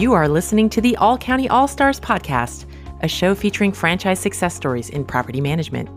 You 0.00 0.14
are 0.14 0.30
listening 0.30 0.70
to 0.70 0.80
the 0.80 0.96
All 0.96 1.18
County 1.18 1.46
All 1.50 1.68
Stars 1.68 2.00
podcast, 2.00 2.64
a 3.02 3.06
show 3.06 3.34
featuring 3.34 3.70
franchise 3.70 4.18
success 4.18 4.54
stories 4.54 4.88
in 4.88 5.04
property 5.04 5.42
management. 5.42 5.90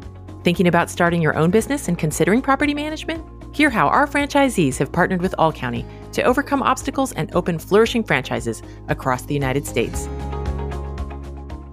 Thinking 0.44 0.67
about 0.67 0.89
starting 0.89 1.21
your 1.21 1.37
own 1.37 1.51
business 1.51 1.87
and 1.87 1.97
considering 1.97 2.42
property 2.42 2.74
management? 2.74 3.26
Hear 3.55 3.69
how 3.69 3.87
our 3.87 4.05
franchisees 4.05 4.78
have 4.79 4.92
partnered 4.92 5.21
with 5.21 5.33
All 5.37 5.53
County 5.53 5.85
to 6.12 6.21
overcome 6.24 6.62
obstacles 6.62 7.13
and 7.13 7.33
open 7.33 7.58
flourishing 7.58 8.03
franchises 8.03 8.62
across 8.89 9.21
the 9.21 9.33
United 9.33 9.65
States. 9.65 10.10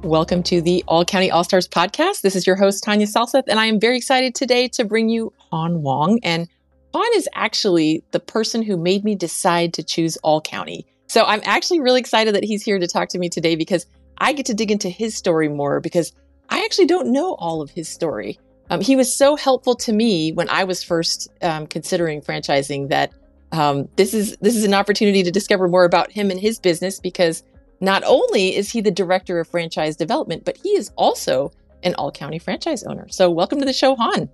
Welcome 0.05 0.45
to 0.45 0.61
the 0.61 0.85
All 0.87 1.05
County 1.05 1.33
All 1.33 1.43
Stars 1.43 1.67
podcast. 1.67 2.21
This 2.21 2.37
is 2.37 2.47
your 2.47 2.55
host, 2.55 2.85
Tanya 2.85 3.09
Salseth, 3.09 3.49
and 3.49 3.59
I 3.59 3.67
am 3.67 3.81
very 3.81 3.97
excited 3.97 4.37
today 4.37 4.69
to 4.69 4.85
bring 4.85 5.09
you 5.09 5.33
Hon 5.51 5.83
Wong. 5.83 6.21
And 6.23 6.47
Hon 6.95 7.11
is 7.17 7.29
actually 7.35 8.05
the 8.13 8.21
person 8.21 8.63
who 8.63 8.77
made 8.77 9.03
me 9.03 9.17
decide 9.17 9.75
to 9.75 9.83
choose 9.83 10.17
All 10.19 10.41
County. 10.41 10.87
So 11.11 11.25
I'm 11.25 11.41
actually 11.43 11.81
really 11.81 11.99
excited 11.99 12.37
that 12.37 12.45
he's 12.45 12.63
here 12.63 12.79
to 12.79 12.87
talk 12.87 13.09
to 13.09 13.19
me 13.19 13.29
today 13.29 13.57
because 13.57 13.85
I 14.19 14.33
get 14.33 14.47
to 14.47 14.55
dig 14.55 14.71
into 14.71 14.89
his 14.89 15.17
story 15.17 15.49
more 15.49 15.81
because 15.81 16.13
I 16.51 16.65
actually 16.65 16.87
don't 16.87 17.09
know 17.09 17.35
all 17.35 17.63
of 17.63 17.71
his 17.73 17.89
story. 17.89 18.39
Um, 18.71 18.81
he 18.81 18.95
was 18.95 19.13
so 19.13 19.35
helpful 19.35 19.75
to 19.75 19.93
me 19.93 20.31
when 20.31 20.49
I 20.49 20.63
was 20.63 20.85
first 20.85 21.29
um, 21.43 21.67
considering 21.67 22.21
franchising 22.21 22.91
that 22.91 23.13
um, 23.51 23.89
this 23.97 24.15
is 24.15 24.37
this 24.37 24.55
is 24.55 24.63
an 24.63 24.73
opportunity 24.73 25.25
to 25.25 25.33
discover 25.33 25.67
more 25.67 25.83
about 25.83 26.13
him 26.13 26.31
and 26.31 26.39
his 26.39 26.61
business 26.61 27.01
because 27.01 27.43
not 27.81 28.05
only 28.07 28.55
is 28.55 28.71
he 28.71 28.81
the 28.81 28.93
director 28.93 29.41
of 29.41 29.49
franchise 29.49 29.97
development, 29.97 30.45
but 30.45 30.59
he 30.59 30.77
is 30.77 30.93
also 30.95 31.51
an 31.83 31.97
all 31.97 32.13
county 32.13 32.39
franchise 32.39 32.85
owner. 32.85 33.09
So 33.09 33.29
welcome 33.29 33.59
to 33.59 33.67
the 33.67 33.73
show, 33.73 33.97
Hon. 33.97 34.29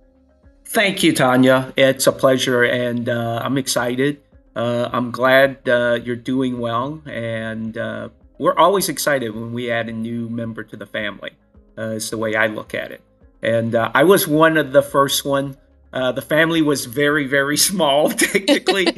Thank 0.63 1.01
you, 1.01 1.11
Tanya. 1.13 1.73
It's 1.75 2.05
a 2.05 2.11
pleasure, 2.11 2.61
and 2.61 3.09
uh, 3.09 3.41
I'm 3.43 3.57
excited 3.57 4.21
uh, 4.57 4.89
I'm 4.91 5.11
glad 5.11 5.69
uh, 5.69 5.99
you're 6.03 6.15
doing 6.15 6.59
well, 6.59 7.03
and 7.05 7.77
uh, 7.77 8.09
we're 8.39 8.57
always 8.57 8.89
excited 8.89 9.35
when 9.35 9.53
we 9.53 9.69
add 9.69 9.87
a 9.87 9.93
new 9.93 10.27
member 10.29 10.63
to 10.63 10.75
the 10.75 10.87
family. 10.87 11.29
Uh, 11.77 11.89
it's 11.89 12.09
the 12.09 12.17
way 12.17 12.33
I 12.33 12.47
look 12.47 12.73
at 12.73 12.91
it. 12.91 13.01
And 13.43 13.75
uh, 13.75 13.91
I 13.93 14.03
was 14.03 14.27
one 14.27 14.57
of 14.57 14.71
the 14.71 14.81
first 14.81 15.23
one. 15.23 15.57
Uh, 15.93 16.11
the 16.11 16.23
family 16.23 16.63
was 16.63 16.87
very, 16.87 17.27
very 17.27 17.55
small, 17.57 18.09
technically, 18.09 18.87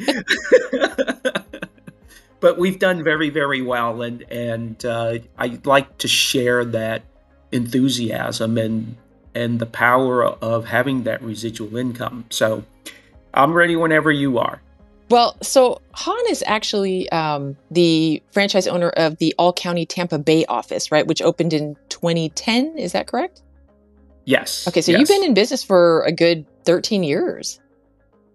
but 2.40 2.56
we've 2.56 2.78
done 2.78 3.04
very, 3.04 3.28
very 3.28 3.60
well. 3.60 4.00
And 4.00 4.22
and 4.32 4.82
I'd 5.36 5.66
like 5.66 5.98
to 5.98 6.08
share 6.08 6.64
that 6.64 7.02
enthusiasm 7.52 8.56
and 8.56 8.96
and 9.34 9.58
the 9.58 9.66
power 9.66 10.24
of 10.24 10.64
having 10.64 11.02
that 11.02 11.22
residual 11.22 11.76
income. 11.76 12.24
So 12.30 12.64
I'm 13.34 13.52
ready 13.52 13.76
whenever 13.76 14.10
you 14.10 14.38
are. 14.38 14.62
Well, 15.10 15.36
so 15.42 15.80
Hon 15.92 16.24
is 16.28 16.44
actually 16.46 17.10
um, 17.10 17.56
the 17.70 18.22
franchise 18.30 18.68
owner 18.68 18.90
of 18.90 19.18
the 19.18 19.34
All 19.38 19.52
County 19.52 19.84
Tampa 19.84 20.20
Bay 20.20 20.44
office, 20.46 20.92
right? 20.92 21.04
Which 21.04 21.20
opened 21.20 21.52
in 21.52 21.76
2010. 21.88 22.78
Is 22.78 22.92
that 22.92 23.08
correct? 23.08 23.42
Yes. 24.24 24.68
Okay, 24.68 24.80
so 24.80 24.92
yes. 24.92 25.00
you've 25.00 25.08
been 25.08 25.24
in 25.24 25.34
business 25.34 25.64
for 25.64 26.02
a 26.02 26.12
good 26.12 26.46
13 26.64 27.02
years. 27.02 27.60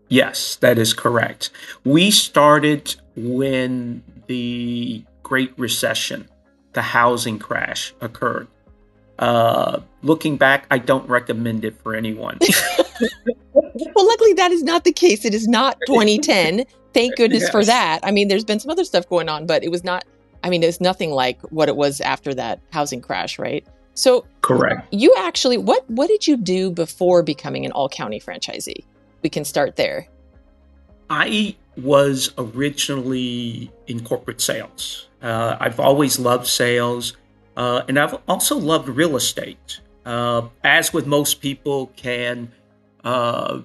Yes, 0.09 0.58
that 0.58 0.78
is 0.78 0.94
correct. 0.94 1.50
We 1.86 2.12
started 2.12 2.94
when 3.16 4.03
the 4.28 5.03
Great 5.23 5.58
Recession, 5.58 6.28
the 6.73 6.81
housing 6.81 7.40
crash 7.40 7.94
occurred. 8.02 8.50
Uh, 9.18 9.80
looking 10.02 10.36
back, 10.36 10.68
I 10.70 10.80
don't 10.80 11.08
recommend 11.08 11.64
it 11.64 11.81
for 11.81 11.96
anyone. 11.96 12.38
well, 13.95 14.06
luckily 14.06 14.34
that 14.34 14.52
is 14.52 14.64
not 14.64 14.84
the 14.84 14.92
case. 14.92 15.26
It 15.26 15.34
is 15.34 15.48
not 15.48 15.78
2010. 15.88 16.66
Thank 16.94 17.16
goodness 17.18 17.44
yes. 17.44 17.52
for 17.52 17.66
that. 17.66 18.00
I 18.04 18.12
mean, 18.12 18.28
there's 18.28 18.45
been 18.45 18.59
some 18.59 18.72
other 18.72 18.86
stuff 18.86 19.08
going 19.09 19.30
on, 19.30 19.45
but 19.45 19.64
it 19.64 19.72
was 19.72 19.84
not. 19.84 20.06
I 20.44 20.50
mean, 20.50 20.64
it's 20.64 20.80
nothing 20.80 21.12
like 21.12 21.42
what 21.52 21.70
it 21.70 21.76
was 21.76 22.00
after 22.02 22.34
that 22.36 22.62
housing 22.72 23.02
crash, 23.02 23.40
right? 23.40 23.66
So, 23.96 24.26
correct. 24.42 24.94
You 24.94 25.14
actually, 25.18 25.58
what 25.58 25.90
what 25.90 26.08
did 26.08 26.28
you 26.28 26.38
do 26.38 26.69
before 26.72 27.24
becoming 27.24 27.66
an 27.66 27.72
all 27.72 27.90
county 27.90 28.19
franchisee? 28.19 28.85
We 29.24 29.30
can 29.30 29.44
start 29.44 29.75
there. 29.75 30.08
I 31.09 31.56
was 31.78 32.34
originally 32.38 33.72
in 33.88 34.03
corporate 34.03 34.41
sales. 34.41 35.08
Uh, 35.22 35.58
I've 35.59 35.80
always 35.80 36.19
loved 36.19 36.47
sales. 36.47 37.18
Uh, 37.58 37.84
and 37.88 37.97
I've 37.97 38.18
also 38.28 38.58
loved 38.58 38.90
real 38.90 39.16
estate. 39.16 39.80
Uh, 40.06 40.50
as 40.64 40.94
with 40.94 41.08
most 41.08 41.41
people 41.41 41.88
can 41.96 42.52
uh, 43.05 43.61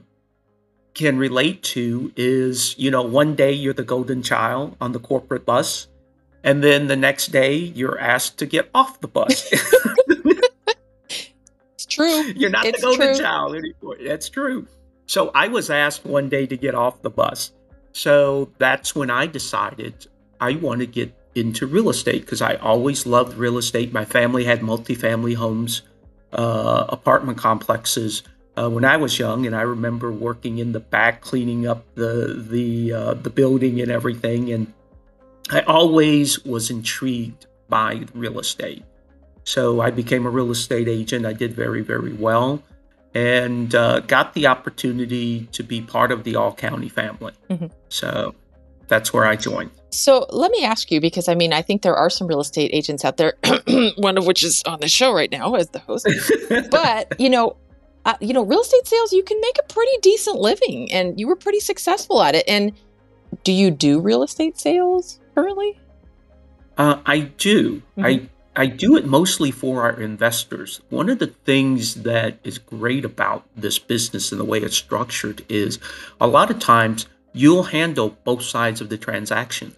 can 0.95 1.19
relate 1.19 1.63
to 1.63 2.13
is 2.17 2.79
you 2.79 2.91
know 2.91 3.03
one 3.03 3.35
day 3.35 3.53
you're 3.53 3.75
the 3.75 3.83
golden 3.83 4.23
child 4.23 4.77
on 4.81 4.93
the 4.93 5.01
corporate 5.01 5.45
bus 5.47 5.89
and 6.45 6.63
then 6.63 6.87
the 6.87 6.97
next 6.97 7.29
day 7.29 7.55
you're 7.55 7.99
asked 7.99 8.39
to 8.39 8.47
get 8.47 8.71
off 8.75 9.01
the 9.01 9.09
bus. 9.09 9.53
It's 11.75 11.87
true. 11.87 12.33
You're 12.37 12.51
not 12.51 12.67
it's 12.67 12.81
the 12.81 12.87
golden 12.87 13.15
true. 13.15 13.25
child 13.25 13.57
anymore. 13.57 13.97
That's 14.05 14.29
true. 14.29 14.67
So 15.07 15.31
i 15.35 15.49
was 15.49 15.71
asked 15.71 16.05
one 16.05 16.29
day 16.29 16.47
to 16.47 16.57
get 16.57 16.75
off 16.75 17.03
the 17.03 17.11
bus. 17.11 17.53
So 17.93 18.53
that's 18.59 18.95
when 18.95 19.11
i 19.11 19.27
decided 19.27 20.07
i 20.41 20.55
want 20.57 20.81
to 20.81 20.87
get 20.87 21.15
into 21.35 21.67
real 21.67 21.91
estate 21.91 22.23
because 22.23 22.43
I 22.43 22.57
always 22.57 23.07
loved 23.07 23.37
real 23.37 23.59
estate. 23.59 23.93
My 23.93 24.05
family 24.05 24.45
had 24.45 24.61
multifamily 24.61 25.37
homes, 25.37 25.83
uh, 26.33 26.87
apartment 26.89 27.39
complexes 27.39 28.23
uh, 28.57 28.69
when 28.69 28.85
I 28.85 28.97
was 28.97 29.19
young, 29.19 29.47
and 29.47 29.55
I 29.55 29.63
remember 29.63 30.11
working 30.11 30.59
in 30.59 30.73
the 30.73 30.81
back, 30.81 31.21
cleaning 31.21 31.67
up 31.67 31.85
the 31.95 32.45
the 32.49 32.93
uh, 32.93 33.15
the 33.15 33.31
building 33.31 33.81
and 33.81 33.91
everything. 33.91 34.53
And 34.53 34.73
I 35.51 35.61
always 35.63 36.45
was 36.45 36.71
intrigued 36.71 37.47
by 37.69 38.05
real 38.15 38.39
estate, 38.39 38.85
so 39.45 39.81
I 39.81 39.91
became 39.91 40.27
a 40.27 40.31
real 40.31 40.51
estate 40.51 40.89
agent. 40.89 41.27
I 41.27 41.33
did 41.33 41.55
very 41.55 41.83
very 41.83 42.13
well. 42.13 42.63
And 43.13 43.75
uh, 43.75 44.01
got 44.01 44.35
the 44.35 44.47
opportunity 44.47 45.47
to 45.51 45.65
be 45.65 45.83
part 45.83 46.13
of 46.13 46.23
the 46.23 46.37
All 46.37 46.55
County 46.55 46.89
family. 46.89 47.33
Mm-hmm. 47.49 47.67
So 47.89 48.37
that's 48.87 49.13
where 49.13 49.25
I 49.25 49.35
joined. 49.35 49.73
So 49.91 50.27
let 50.31 50.51
me 50.53 50.65
ask 50.65 50.91
you, 50.91 51.01
because 51.01 51.29
I 51.29 51.35
mean, 51.35 51.53
I 51.53 51.63
think 51.63 51.83
there 51.83 51.97
are 51.97 52.11
some 52.11 52.27
real 52.29 52.41
estate 52.41 52.71
agents 52.73 53.05
out 53.05 53.17
there, 53.17 53.35
one 53.97 54.17
of 54.17 54.27
which 54.27 54.45
is 54.45 54.63
on 54.67 54.81
the 54.81 54.89
show 54.89 55.13
right 55.13 55.31
now 55.31 55.55
as 55.55 55.71
the 55.71 55.81
host. 55.81 56.09
but 56.71 57.19
you 57.19 57.29
know, 57.29 57.57
uh, 58.05 58.15
you 58.21 58.33
know, 58.33 58.43
real 58.43 58.61
estate 58.61 58.87
sales, 58.87 59.13
you 59.13 59.23
can 59.23 59.41
make 59.41 59.57
a 59.59 59.73
pretty 59.73 59.97
decent 60.03 60.39
living, 60.39 60.91
and 60.93 61.19
you 61.19 61.29
were 61.29 61.37
pretty 61.37 61.61
successful 61.61 62.23
at 62.23 62.35
it. 62.35 62.49
And 62.49 62.73
do 63.45 63.53
you 63.53 63.71
do 63.71 64.01
real 64.01 64.23
estate 64.23 64.59
sales 64.59 65.21
currently? 65.35 65.79
Uh, 66.79 67.01
I 67.05 67.21
do. 67.21 67.83
Mm-hmm. 67.97 68.05
I 68.05 68.29
I 68.57 68.67
do 68.67 68.97
it 68.97 69.07
mostly 69.07 69.51
for 69.51 69.83
our 69.83 70.01
investors. 70.01 70.81
One 70.91 71.09
of 71.09 71.19
the 71.19 71.29
things 71.29 72.03
that 72.03 72.39
is 72.43 72.59
great 72.59 73.05
about 73.05 73.47
this 73.57 73.79
business 73.79 74.33
and 74.33 74.41
the 74.41 74.45
way 74.45 74.59
it's 74.59 74.77
structured 74.77 75.45
is 75.49 75.79
a 76.21 76.27
lot 76.27 76.51
of 76.51 76.59
times 76.59 77.07
you'll 77.33 77.65
handle 77.65 78.19
both 78.25 78.43
sides 78.43 78.81
of 78.81 78.89
the 78.89 78.99
transactions 78.99 79.77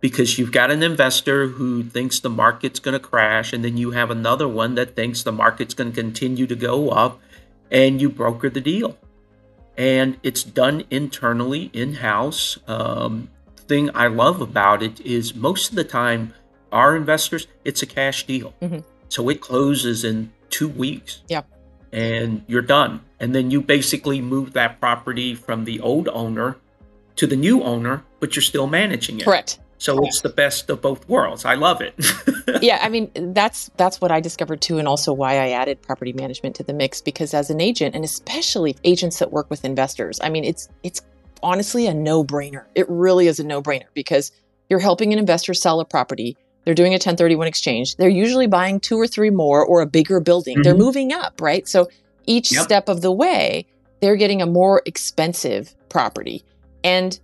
because 0.00 0.38
you've 0.38 0.52
got 0.52 0.70
an 0.70 0.82
investor 0.82 1.48
who 1.48 1.82
thinks 1.82 2.20
the 2.20 2.30
market's 2.30 2.80
going 2.80 2.94
to 2.94 3.00
crash, 3.00 3.52
and 3.52 3.64
then 3.64 3.76
you 3.76 3.90
have 3.90 4.10
another 4.10 4.48
one 4.48 4.74
that 4.76 4.94
thinks 4.94 5.22
the 5.22 5.32
market's 5.32 5.74
going 5.74 5.92
to 5.92 6.00
continue 6.00 6.46
to 6.46 6.56
go 6.56 6.90
up, 6.90 7.20
and 7.70 8.00
you 8.00 8.08
broker 8.08 8.50
the 8.50 8.60
deal. 8.60 8.96
And 9.76 10.18
it's 10.22 10.42
done 10.42 10.84
internally, 10.90 11.70
in 11.72 11.94
house. 11.94 12.58
Um, 12.66 13.30
thing 13.68 13.90
I 13.94 14.06
love 14.06 14.40
about 14.40 14.82
it 14.82 15.00
is 15.00 15.34
most 15.34 15.70
of 15.70 15.76
the 15.76 15.84
time, 15.84 16.32
our 16.72 16.96
investors, 16.96 17.46
it's 17.64 17.82
a 17.82 17.86
cash 17.86 18.26
deal. 18.26 18.54
Mm-hmm. 18.62 18.80
So 19.08 19.28
it 19.28 19.40
closes 19.40 20.04
in 20.04 20.32
two 20.50 20.68
weeks. 20.68 21.22
Yeah. 21.28 21.42
And 21.92 22.44
you're 22.46 22.62
done. 22.62 23.02
And 23.20 23.34
then 23.34 23.50
you 23.50 23.60
basically 23.60 24.20
move 24.20 24.52
that 24.54 24.80
property 24.80 25.34
from 25.34 25.64
the 25.64 25.80
old 25.80 26.08
owner 26.08 26.56
to 27.16 27.26
the 27.26 27.36
new 27.36 27.62
owner, 27.62 28.04
but 28.20 28.36
you're 28.36 28.42
still 28.42 28.66
managing 28.66 29.18
it. 29.20 29.24
Correct. 29.24 29.58
So 29.78 30.04
it's 30.04 30.22
the 30.22 30.30
best 30.30 30.70
of 30.70 30.80
both 30.80 31.06
worlds. 31.08 31.44
I 31.44 31.54
love 31.54 31.82
it. 31.82 31.94
yeah, 32.62 32.78
I 32.82 32.88
mean 32.88 33.10
that's 33.34 33.70
that's 33.76 34.00
what 34.00 34.10
I 34.10 34.20
discovered 34.20 34.60
too, 34.60 34.78
and 34.78 34.88
also 34.88 35.12
why 35.12 35.34
I 35.34 35.50
added 35.50 35.82
property 35.82 36.12
management 36.12 36.56
to 36.56 36.62
the 36.62 36.72
mix 36.72 37.00
because 37.00 37.34
as 37.34 37.50
an 37.50 37.60
agent, 37.60 37.94
and 37.94 38.04
especially 38.04 38.76
agents 38.84 39.18
that 39.18 39.32
work 39.32 39.50
with 39.50 39.64
investors, 39.64 40.18
I 40.22 40.30
mean 40.30 40.44
it's 40.44 40.68
it's 40.82 41.02
honestly 41.42 41.86
a 41.86 41.94
no 41.94 42.24
brainer. 42.24 42.64
It 42.74 42.88
really 42.88 43.26
is 43.26 43.38
a 43.38 43.44
no 43.44 43.62
brainer 43.62 43.86
because 43.94 44.32
you're 44.68 44.80
helping 44.80 45.12
an 45.12 45.18
investor 45.18 45.54
sell 45.54 45.80
a 45.80 45.84
property. 45.84 46.36
They're 46.64 46.74
doing 46.74 46.92
a 46.92 46.96
1031 46.96 47.46
exchange. 47.46 47.96
They're 47.96 48.08
usually 48.08 48.48
buying 48.48 48.80
two 48.80 48.98
or 48.98 49.06
three 49.06 49.30
more 49.30 49.64
or 49.64 49.82
a 49.82 49.86
bigger 49.86 50.20
building. 50.20 50.56
Mm-hmm. 50.56 50.62
They're 50.62 50.74
moving 50.74 51.12
up, 51.12 51.40
right? 51.40 51.68
So 51.68 51.88
each 52.26 52.52
yep. 52.52 52.64
step 52.64 52.88
of 52.88 53.02
the 53.02 53.12
way, 53.12 53.66
they're 54.00 54.16
getting 54.16 54.42
a 54.42 54.46
more 54.46 54.82
expensive 54.84 55.74
property. 55.88 56.44
And 56.82 57.18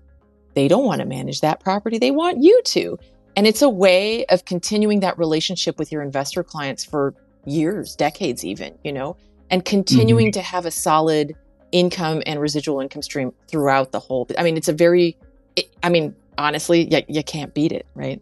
they 0.55 0.69
don't 0.69 0.85
want 0.85 1.01
to 1.01 1.07
manage 1.07 1.41
that 1.41 1.61
property. 1.61 1.99
They 1.99 2.11
want 2.11 2.43
you 2.43 2.61
to. 2.65 2.99
And 3.37 3.47
it's 3.47 3.63
a 3.63 3.69
way 3.69 4.27
of 4.27 4.45
continuing 4.45 5.01
that 5.01 5.19
relationship 5.19 5.79
with 5.79 5.91
your 5.91 6.03
investor 6.03 6.43
clients 6.43 6.85
for 6.85 7.15
years, 7.47 7.97
decades, 7.97 8.45
even, 8.45 8.79
you 8.85 8.93
know, 8.93 9.17
and 9.51 9.65
continuing 9.65 10.27
mm-hmm. 10.27 10.41
to 10.41 10.43
have 10.43 10.67
a 10.67 10.71
solid 10.71 11.35
income 11.73 12.23
and 12.27 12.41
residual 12.41 12.81
income 12.81 13.03
stream 13.03 13.33
throughout 13.49 13.93
the 13.93 14.01
whole. 14.01 14.29
I 14.39 14.43
mean, 14.43 14.57
it's 14.57 14.69
a 14.69 14.73
very, 14.73 15.17
it, 15.57 15.75
I 15.83 15.89
mean, 15.89 16.15
honestly, 16.37 16.93
you, 16.95 17.03
you 17.09 17.23
can't 17.25 17.55
beat 17.55 17.73
it, 17.73 17.87
right? 17.95 18.21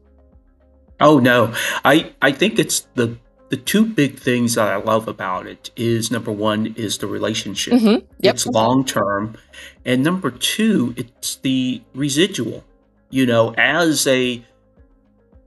Oh 1.00 1.18
no, 1.18 1.54
I 1.84 2.12
I 2.20 2.32
think 2.32 2.58
it's 2.58 2.80
the 2.94 3.16
the 3.50 3.56
two 3.56 3.85
big 3.85 4.19
things 4.19 4.55
that 4.55 4.69
I 4.69 4.76
love 4.76 5.08
about 5.08 5.47
it 5.47 5.70
is 5.76 6.11
number 6.11 6.32
one 6.32 6.75
is 6.76 6.99
the 6.99 7.06
relationship. 7.06 7.75
Mm-hmm. 7.75 8.06
Yep. 8.20 8.35
It's 8.35 8.47
long 8.47 8.85
term, 8.85 9.37
and 9.85 10.02
number 10.02 10.31
two, 10.31 10.94
it's 10.97 11.37
the 11.37 11.82
residual. 11.94 12.64
You 13.11 13.26
know, 13.26 13.52
as 13.58 14.06
a 14.06 14.44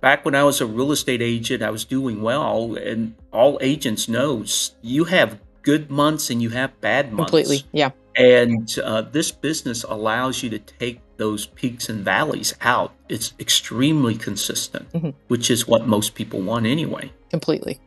back 0.02 0.26
when 0.26 0.36
I 0.36 0.44
was 0.44 0.60
a 0.60 0.66
real 0.66 0.92
estate 0.92 1.22
agent, 1.22 1.64
I 1.64 1.70
was 1.70 1.86
doing 1.86 2.22
well, 2.22 2.76
and 2.76 3.16
all 3.32 3.58
agents 3.62 4.10
knows 4.10 4.76
you 4.82 5.06
have 5.06 5.40
good 5.62 5.90
months 5.90 6.30
and 6.30 6.42
you 6.42 6.50
have 6.50 6.80
bad 6.82 7.14
months. 7.14 7.32
Completely. 7.32 7.64
Yeah. 7.72 7.92
And 8.16 8.70
uh, 8.84 9.04
this 9.04 9.32
business 9.32 9.84
allows 9.84 10.44
you 10.44 10.50
to 10.52 10.60
take 10.60 11.00
those 11.18 11.46
peaks 11.48 11.90
and 11.90 12.04
valleys 12.04 12.54
out. 12.62 12.94
It's 13.08 13.34
extremely 13.40 14.16
consistent, 14.16 14.92
mm-hmm. 14.92 15.12
which 15.30 15.50
is 15.50 15.68
what 15.68 15.88
most 15.88 16.14
people 16.14 16.42
want 16.42 16.66
anyway. 16.66 17.12
Completely. 17.30 17.80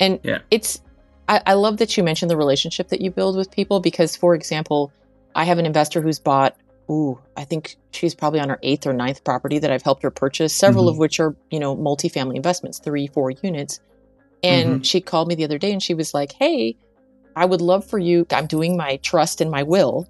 And 0.00 0.20
yeah. 0.22 0.38
it's, 0.50 0.80
I, 1.28 1.42
I 1.46 1.54
love 1.54 1.78
that 1.78 1.96
you 1.96 2.02
mentioned 2.02 2.30
the 2.30 2.36
relationship 2.36 2.88
that 2.88 3.00
you 3.00 3.10
build 3.10 3.36
with 3.36 3.50
people 3.50 3.80
because, 3.80 4.16
for 4.16 4.34
example, 4.34 4.92
I 5.34 5.44
have 5.44 5.58
an 5.58 5.66
investor 5.66 6.00
who's 6.00 6.18
bought, 6.18 6.56
ooh, 6.90 7.18
I 7.36 7.44
think 7.44 7.76
she's 7.90 8.14
probably 8.14 8.40
on 8.40 8.48
her 8.48 8.58
eighth 8.62 8.86
or 8.86 8.92
ninth 8.92 9.24
property 9.24 9.58
that 9.58 9.70
I've 9.70 9.82
helped 9.82 10.02
her 10.02 10.10
purchase, 10.10 10.54
several 10.54 10.84
mm-hmm. 10.84 10.92
of 10.92 10.98
which 10.98 11.20
are, 11.20 11.36
you 11.50 11.60
know, 11.60 11.76
multifamily 11.76 12.36
investments, 12.36 12.78
three, 12.78 13.06
four 13.08 13.30
units. 13.30 13.80
And 14.42 14.68
mm-hmm. 14.68 14.82
she 14.82 15.00
called 15.00 15.28
me 15.28 15.34
the 15.34 15.44
other 15.44 15.58
day 15.58 15.72
and 15.72 15.82
she 15.82 15.94
was 15.94 16.14
like, 16.14 16.32
hey, 16.32 16.76
I 17.36 17.44
would 17.44 17.60
love 17.60 17.84
for 17.84 17.98
you, 17.98 18.26
I'm 18.30 18.46
doing 18.46 18.76
my 18.76 18.96
trust 18.96 19.40
and 19.40 19.50
my 19.50 19.62
will. 19.62 20.08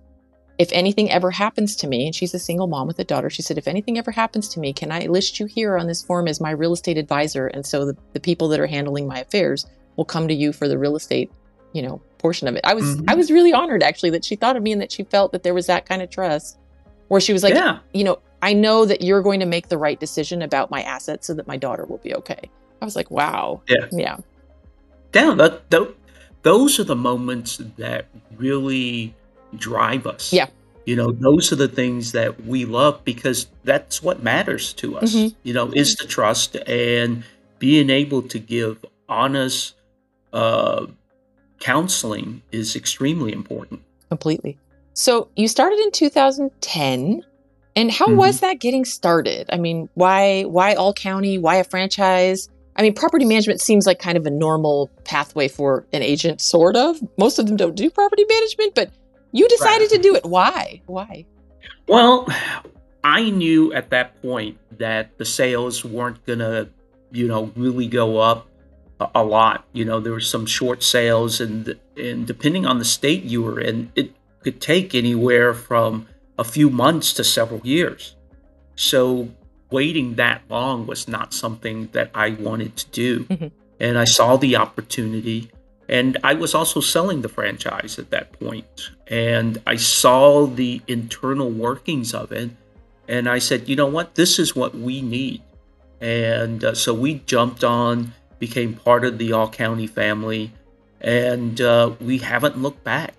If 0.58 0.73
anything 0.73 1.11
ever 1.11 1.31
happens 1.31 1.76
to 1.76 1.87
me, 1.87 2.06
and 2.06 2.14
she's 2.14 2.35
a 2.35 2.38
single 2.38 2.67
mom 2.67 2.88
with 2.88 2.99
a 2.99 3.05
daughter, 3.05 3.31
she 3.31 3.43
said, 3.43 3.58
if 3.58 3.69
anything 3.69 3.96
ever 3.96 4.11
happens 4.11 4.49
to 4.49 4.61
me, 4.61 4.73
can 4.73 4.90
I 4.90 5.06
list 5.06 5.38
you 5.38 5.46
here 5.46 5.76
on 5.76 5.87
this 5.87 6.02
form 6.02 6.26
as 6.26 6.40
my 6.40 6.50
real 6.50 6.73
estate 6.73 6.99
advisor? 6.99 7.46
And 7.46 7.64
so 7.64 7.85
the, 7.85 7.96
the 8.12 8.19
people 8.19 8.49
that 8.49 8.58
are 8.58 8.67
handling 8.67 9.06
my 9.06 9.20
affairs 9.20 9.67
will 9.99 10.06
come 10.06 10.29
to 10.29 10.35
you 10.35 10.55
for 10.55 10.67
the 10.67 10.79
real 10.79 10.97
estate, 10.97 11.31
you 11.75 11.83
know, 11.83 12.00
portion 12.17 12.49
of 12.49 12.55
it. 12.55 12.62
I 12.65 12.73
was 12.73 12.97
mm-hmm. 12.97 13.11
I 13.11 13.15
was 13.15 13.31
really 13.31 13.53
honored 13.53 13.83
actually 13.83 14.11
that 14.11 14.25
she 14.25 14.37
thought 14.37 14.56
of 14.56 14.62
me 14.62 14.73
and 14.73 14.81
that 14.81 14.91
she 14.91 15.05
felt 15.05 15.33
that 15.33 15.43
there 15.43 15.53
was 15.53 15.67
that 15.67 15.85
kind 15.85 16.00
of 16.00 16.09
trust 16.09 16.56
where 17.09 17.21
she 17.21 17.35
was 17.35 17.43
like, 17.43 17.55
yeah. 17.55 17.81
you 17.93 18.05
know, 18.05 18.19
I 18.41 18.55
know 18.55 18.87
that 18.87 19.03
you're 19.03 19.23
going 19.23 19.41
to 19.41 19.47
make 19.47 19.69
the 19.69 19.77
right 19.77 19.99
decision 19.99 20.41
about 20.41 20.71
my 20.71 20.83
assets 20.83 21.27
so 21.27 21.35
that 21.35 21.47
my 21.47 21.56
daughter 21.56 21.85
will 21.85 21.99
be 21.99 22.15
okay. 22.15 22.50
I 22.81 22.85
was 22.85 22.97
like, 22.97 23.11
wow. 23.11 23.62
Yeah. 23.69 23.87
Yeah. 23.91 24.17
Damn, 25.11 25.39
that, 25.39 25.69
that 25.71 25.95
those 26.43 26.79
are 26.79 26.85
the 26.85 26.95
moments 26.95 27.61
that 27.79 28.06
really 28.37 29.15
drive 29.56 30.06
us. 30.06 30.33
Yeah. 30.33 30.49
You 30.85 30.97
know, 30.97 31.11
those 31.11 31.50
are 31.50 31.56
the 31.56 31.69
things 31.69 32.12
that 32.12 32.45
we 32.45 32.65
love 32.65 33.05
because 33.05 33.49
that's 33.65 34.03
what 34.03 34.23
matters 34.23 34.73
to 34.75 34.99
us. 34.99 35.15
Mm-hmm. 35.15 35.37
You 35.43 35.55
know, 35.55 35.73
is 35.73 35.97
the 35.97 36.06
trust 36.06 36.56
and 36.67 37.25
being 37.59 37.91
able 37.91 38.23
to 38.23 38.39
give 38.39 38.85
honest 39.09 39.75
uh, 40.32 40.86
counseling 41.60 42.42
is 42.52 42.76
extremely 42.76 43.32
important. 43.32 43.82
Completely. 44.08 44.58
So 44.94 45.28
you 45.36 45.48
started 45.48 45.78
in 45.78 45.92
2010. 45.92 47.25
And 47.76 47.92
how 47.92 48.06
mm-hmm. 48.06 48.16
was 48.16 48.40
that 48.40 48.58
getting 48.58 48.84
started? 48.84 49.48
I 49.52 49.56
mean, 49.56 49.88
why 49.94 50.42
why 50.42 50.75
all 50.75 50.92
county? 50.92 51.38
Why 51.38 51.56
a 51.56 51.64
franchise? 51.64 52.48
I 52.75 52.82
mean, 52.82 52.94
property 52.94 53.25
management 53.25 53.60
seems 53.60 53.86
like 53.86 54.00
kind 54.00 54.19
of 54.19 54.26
a 54.26 54.30
normal 54.30 54.90
pathway 55.04 55.46
for 55.46 55.86
an 55.92 56.02
agent, 56.02 56.40
sort 56.40 56.75
of. 56.75 56.96
Most 57.16 57.38
of 57.38 57.46
them 57.46 57.56
don't 57.56 57.76
do 57.76 57.88
property 57.90 58.25
management, 58.28 58.75
but 58.75 58.90
you 59.30 59.46
decided 59.48 59.90
right. 59.90 59.90
to 59.90 59.98
do 59.98 60.16
it. 60.16 60.25
Why? 60.25 60.80
Why? 60.86 61.25
Well, 61.86 62.26
I 63.04 63.30
knew 63.30 63.72
at 63.72 63.90
that 63.90 64.20
point 64.22 64.58
that 64.78 65.16
the 65.19 65.25
sales 65.25 65.84
weren't 65.84 66.25
going 66.26 66.40
to, 66.40 66.69
you 67.12 67.28
know, 67.28 67.52
really 67.54 67.86
go 67.86 68.19
up 68.19 68.48
a, 69.15 69.23
lot. 69.23 69.65
You 69.73 69.85
know, 69.85 70.00
there 70.00 70.12
were 70.12 70.21
some 70.21 70.47
short 70.47 70.83
sales, 70.83 71.41
and 71.41 71.77
and 71.97 72.27
depending 72.27 72.67
on 72.67 72.79
the 72.79 72.85
state 72.85 73.25
you 73.25 73.43
were 73.43 73.61
in, 73.61 73.93
it 73.95 74.12
could 74.43 74.61
take 74.61 74.95
anywhere 74.95 75.55
from 75.55 76.06
a 76.39 76.45
few 76.45 76.71
months 76.71 77.12
to 77.15 77.25
several 77.25 77.61
years. 77.65 78.17
So 78.77 79.29
waiting 79.71 80.15
that 80.15 80.43
long 80.49 80.87
was 80.87 81.09
not 81.09 81.35
something 81.35 81.89
that 81.93 82.11
I 82.15 82.31
wanted 82.31 82.77
to 82.77 82.87
do. 82.91 83.25
Mm-hmm. 83.25 83.47
And 83.81 83.99
I 83.99 84.05
saw 84.05 84.37
the 84.37 84.56
opportunity. 84.56 85.50
And 85.89 86.19
I 86.23 86.35
was 86.35 86.55
also 86.55 86.81
selling 86.81 87.23
the 87.23 87.29
franchise 87.29 87.99
at 87.99 88.11
that 88.11 88.39
point. 88.39 88.91
And 89.06 89.61
I 89.67 89.77
saw 89.77 90.47
the 90.47 90.83
internal 90.87 91.50
workings 91.50 92.15
of 92.15 92.33
it. 92.33 92.50
And 93.09 93.29
I 93.29 93.39
said, 93.39 93.69
you 93.69 93.77
know 93.77 93.87
what? 93.87 94.15
This 94.15 94.39
is 94.39 94.55
what 94.55 94.75
we 94.75 95.00
need. 95.00 95.43
And 96.00 96.62
uh, 96.62 96.75
so 96.75 96.93
we 96.95 97.15
jumped 97.27 97.65
on, 97.65 98.12
became 98.38 98.75
part 98.75 99.05
of 99.05 99.19
the 99.19 99.32
All 99.32 99.49
County 99.49 99.87
family. 99.87 100.52
And 101.00 101.61
uh, 101.61 101.93
we 102.00 102.19
haven't 102.19 102.58
looked 102.58 102.82
back 102.85 103.14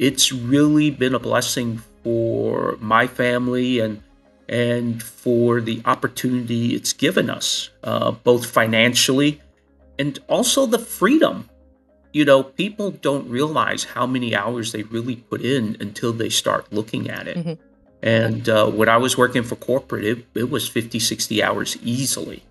it's 0.00 0.32
really 0.32 0.90
been 0.90 1.14
a 1.14 1.18
blessing 1.18 1.82
for 2.02 2.76
my 2.80 3.06
family 3.06 3.78
and 3.78 4.02
and 4.48 5.00
for 5.02 5.60
the 5.60 5.80
opportunity 5.84 6.74
it's 6.74 6.92
given 6.92 7.30
us, 7.30 7.70
uh, 7.84 8.10
both 8.10 8.46
financially 8.46 9.40
and 9.98 10.18
also 10.26 10.66
the 10.66 10.78
freedom. 10.78 11.48
You 12.12 12.24
know, 12.24 12.42
people 12.42 12.90
don't 12.90 13.28
realize 13.28 13.84
how 13.84 14.06
many 14.06 14.34
hours 14.34 14.72
they 14.72 14.82
really 14.84 15.16
put 15.16 15.42
in 15.42 15.76
until 15.78 16.12
they 16.12 16.30
start 16.30 16.72
looking 16.72 17.08
at 17.08 17.28
it. 17.28 17.36
Mm-hmm. 17.36 17.62
And 18.02 18.48
uh, 18.48 18.68
when 18.70 18.88
I 18.88 18.96
was 18.96 19.16
working 19.16 19.44
for 19.44 19.54
corporate, 19.54 20.04
it, 20.04 20.26
it 20.34 20.50
was 20.50 20.66
50, 20.66 20.98
60 20.98 21.42
hours 21.42 21.76
easily. 21.84 22.42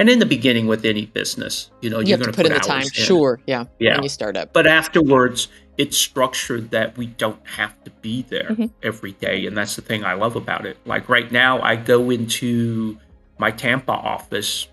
And 0.00 0.08
in 0.08 0.18
the 0.18 0.24
beginning, 0.24 0.66
with 0.66 0.86
any 0.86 1.04
business, 1.04 1.70
you 1.82 1.90
know, 1.90 2.00
you 2.00 2.06
you're 2.08 2.16
going 2.16 2.32
to 2.32 2.36
put, 2.36 2.46
put 2.46 2.46
in 2.46 2.54
the 2.54 2.60
time. 2.60 2.84
In. 2.84 2.88
Sure, 2.88 3.38
yeah, 3.46 3.66
yeah. 3.78 3.96
When 3.96 4.04
you 4.04 4.08
start 4.08 4.34
up, 4.34 4.54
but 4.54 4.66
afterwards, 4.66 5.48
it's 5.80 5.96
structured 5.96 6.70
that 6.72 6.96
we 6.98 7.06
don't 7.06 7.40
have 7.46 7.72
to 7.84 7.90
be 8.02 8.20
there 8.22 8.50
mm-hmm. 8.50 8.66
every 8.82 9.12
day 9.12 9.46
and 9.46 9.56
that's 9.56 9.76
the 9.76 9.82
thing 9.82 10.04
i 10.04 10.12
love 10.12 10.36
about 10.36 10.66
it 10.66 10.76
like 10.84 11.08
right 11.08 11.32
now 11.32 11.58
i 11.62 11.74
go 11.74 12.10
into 12.10 12.98
my 13.38 13.50
tampa 13.50 13.92
office 13.92 14.68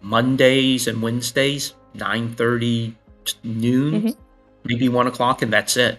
mondays 0.00 0.86
and 0.86 1.02
wednesdays 1.02 1.74
9.30 1.96 2.94
noon 3.42 3.94
mm-hmm. 3.94 4.20
maybe 4.64 4.88
1 4.88 5.08
o'clock 5.08 5.42
and 5.42 5.52
that's 5.52 5.76
it 5.76 5.98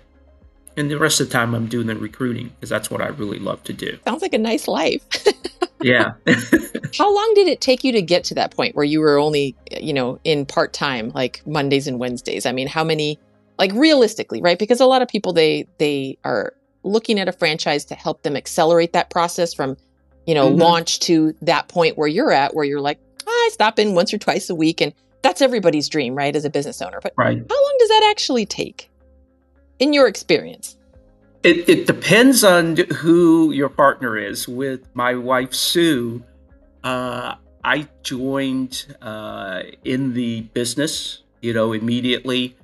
and 0.78 0.90
the 0.90 0.98
rest 0.98 1.20
of 1.20 1.28
the 1.28 1.34
time 1.34 1.54
i'm 1.54 1.68
doing 1.68 1.88
the 1.88 1.96
recruiting 1.98 2.48
because 2.48 2.70
that's 2.70 2.90
what 2.90 3.02
i 3.02 3.08
really 3.08 3.40
love 3.40 3.62
to 3.66 3.74
do 3.74 4.00
sounds 4.06 4.22
like 4.22 4.34
a 4.34 4.38
nice 4.38 4.70
life 4.70 5.02
yeah. 5.84 6.14
How 6.98 7.14
long 7.14 7.32
did 7.36 7.48
it 7.48 7.62
take 7.62 7.84
you 7.84 7.92
to 7.92 8.02
get 8.02 8.24
to 8.26 8.36
that 8.36 8.52
point 8.52 8.76
where 8.76 8.86
you 8.86 9.00
were 9.00 9.18
only 9.18 9.56
you 9.80 9.94
know 9.94 10.20
in 10.24 10.46
part-time 10.46 11.12
like 11.14 11.42
mondays 11.46 11.88
and 11.88 12.00
wednesdays? 12.00 12.46
I 12.46 12.52
mean 12.52 12.68
how 12.68 12.84
many 12.84 13.20
like 13.58 13.72
realistically 13.74 14.42
right? 14.42 14.60
Because 14.60 14.80
a 14.80 14.86
lot 14.86 15.02
of 15.02 15.08
people 15.08 15.34
they 15.34 15.68
they 15.78 16.18
are 16.24 16.54
looking 16.84 17.20
at 17.20 17.28
a 17.28 17.32
franchise 17.32 17.86
to 17.86 17.96
help 17.96 18.24
them 18.24 18.36
accelerate 18.36 18.94
that 18.94 19.10
process 19.10 19.54
from 19.54 19.78
you 20.26 20.34
know 20.34 20.50
mm-hmm. 20.50 20.62
launch 20.62 21.00
to 21.02 21.34
that 21.42 21.68
point 21.68 21.98
where 21.98 22.08
you're 22.08 22.32
at 22.32 22.54
where 22.54 22.66
you're 22.66 22.82
like 22.82 23.00
i 23.26 23.50
stop 23.54 23.80
in 23.80 23.96
once 23.96 24.14
or 24.14 24.18
twice 24.18 24.50
a 24.50 24.56
week 24.56 24.82
and 24.82 24.94
that's 25.24 25.42
everybody's 25.42 25.90
dream 25.90 26.14
right 26.14 26.36
as 26.36 26.46
a 26.46 26.50
business 26.50 26.82
owner. 26.82 27.00
But 27.02 27.14
right. 27.18 27.38
how 27.38 27.64
long 27.64 27.76
does 27.80 27.90
that 27.90 28.08
actually 28.12 28.46
take 28.46 28.92
in 29.80 29.94
your 29.94 30.08
experience 30.08 30.78
it, 31.44 31.68
it 31.70 31.88
depends 31.88 32.44
on 32.44 32.76
who 32.76 33.52
your 33.52 33.70
partner 33.70 34.18
is 34.18 34.48
with 34.48 34.88
my 34.94 35.16
wife 35.16 35.54
sue 35.54 36.24
uh, 36.84 37.36
i 37.64 37.88
joined 38.04 38.96
uh, 39.02 39.62
in 39.84 40.14
the 40.14 40.42
business 40.54 41.24
you 41.42 41.54
know 41.54 41.74
immediately 41.74 42.56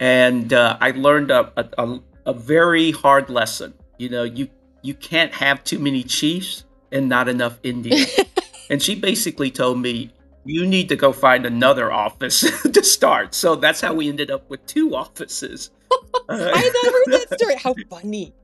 and 0.00 0.52
uh, 0.52 0.76
I 0.80 0.92
learned 0.92 1.30
a, 1.30 1.52
a, 1.56 2.00
a 2.26 2.32
very 2.32 2.90
hard 2.92 3.30
lesson. 3.30 3.74
You 3.98 4.08
know, 4.08 4.22
you 4.22 4.48
you 4.82 4.94
can't 4.94 5.32
have 5.32 5.64
too 5.64 5.78
many 5.78 6.02
chiefs 6.04 6.64
and 6.92 7.08
not 7.08 7.28
enough 7.28 7.58
Indians. 7.62 8.06
and 8.70 8.82
she 8.82 8.94
basically 8.94 9.50
told 9.50 9.80
me 9.80 10.12
you 10.44 10.66
need 10.66 10.88
to 10.88 10.96
go 10.96 11.12
find 11.12 11.44
another 11.44 11.92
office 11.92 12.40
to 12.72 12.84
start. 12.84 13.34
So 13.34 13.56
that's 13.56 13.80
how 13.80 13.94
we 13.94 14.08
ended 14.08 14.30
up 14.30 14.48
with 14.48 14.64
two 14.66 14.94
offices. 14.94 15.70
I 16.28 16.70
never 16.84 16.96
heard 16.96 17.28
that 17.28 17.38
story. 17.38 17.56
How 17.56 17.74
funny. 17.90 18.34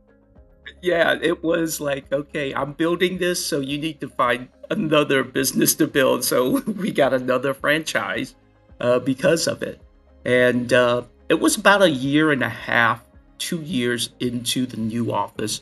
Yeah, 0.83 1.19
it 1.21 1.43
was 1.43 1.81
like, 1.81 2.13
okay, 2.13 2.55
I'm 2.55 2.73
building 2.73 3.19
this, 3.19 3.45
so 3.45 3.61
you 3.61 3.79
need 3.79 4.01
to 4.01 4.09
find 4.09 4.49
another 4.71 5.23
business 5.25 5.75
to 5.77 5.87
build. 5.87 6.25
So 6.25 6.61
we 6.67 6.91
got 6.91 7.13
another 7.13 7.55
franchise 7.55 8.35
uh, 8.81 8.99
because 8.99 9.47
of 9.47 9.63
it. 9.63 9.81
And 10.25 10.73
uh, 10.73 11.03
it 11.29 11.41
was 11.41 11.57
about 11.57 11.83
a 11.83 11.91
year 11.91 12.33
and 12.33 12.43
a 12.43 12.49
half, 12.49 13.03
two 13.39 13.61
years 13.61 14.11
into 14.21 14.67
the 14.67 14.77
new 14.77 15.13
office 15.13 15.61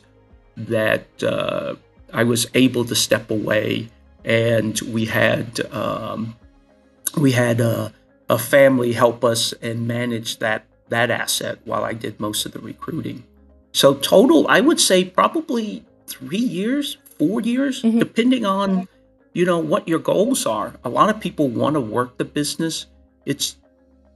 that 0.55 1.07
uh, 1.23 1.75
I 2.13 2.23
was 2.23 2.47
able 2.53 2.85
to 2.85 2.95
step 2.95 3.31
away, 3.31 3.89
and 4.23 4.79
we 4.81 5.05
had 5.05 5.59
um, 5.73 6.35
we 7.17 7.31
had 7.31 7.59
a, 7.59 7.91
a 8.29 8.37
family 8.37 8.93
help 8.93 9.23
us 9.23 9.53
and 9.61 9.87
manage 9.87 10.39
that 10.39 10.65
that 10.93 11.11
asset 11.11 11.59
while 11.65 11.83
I 11.83 11.93
did 11.93 12.19
most 12.19 12.45
of 12.45 12.51
the 12.53 12.59
recruiting. 12.59 13.23
So 13.73 13.95
total, 13.95 14.47
I 14.47 14.61
would 14.61 14.79
say 14.79 15.03
probably 15.03 15.83
three 16.07 16.37
years, 16.37 16.97
four 17.17 17.41
years, 17.41 17.81
mm-hmm. 17.81 17.99
depending 17.99 18.45
on 18.45 18.87
you 19.33 19.45
know, 19.45 19.59
what 19.59 19.87
your 19.87 19.99
goals 19.99 20.45
are. 20.45 20.73
A 20.83 20.89
lot 20.89 21.09
of 21.09 21.19
people 21.19 21.49
want 21.49 21.73
to 21.73 21.81
work 21.81 22.17
the 22.17 22.25
business. 22.25 22.85
It's 23.25 23.57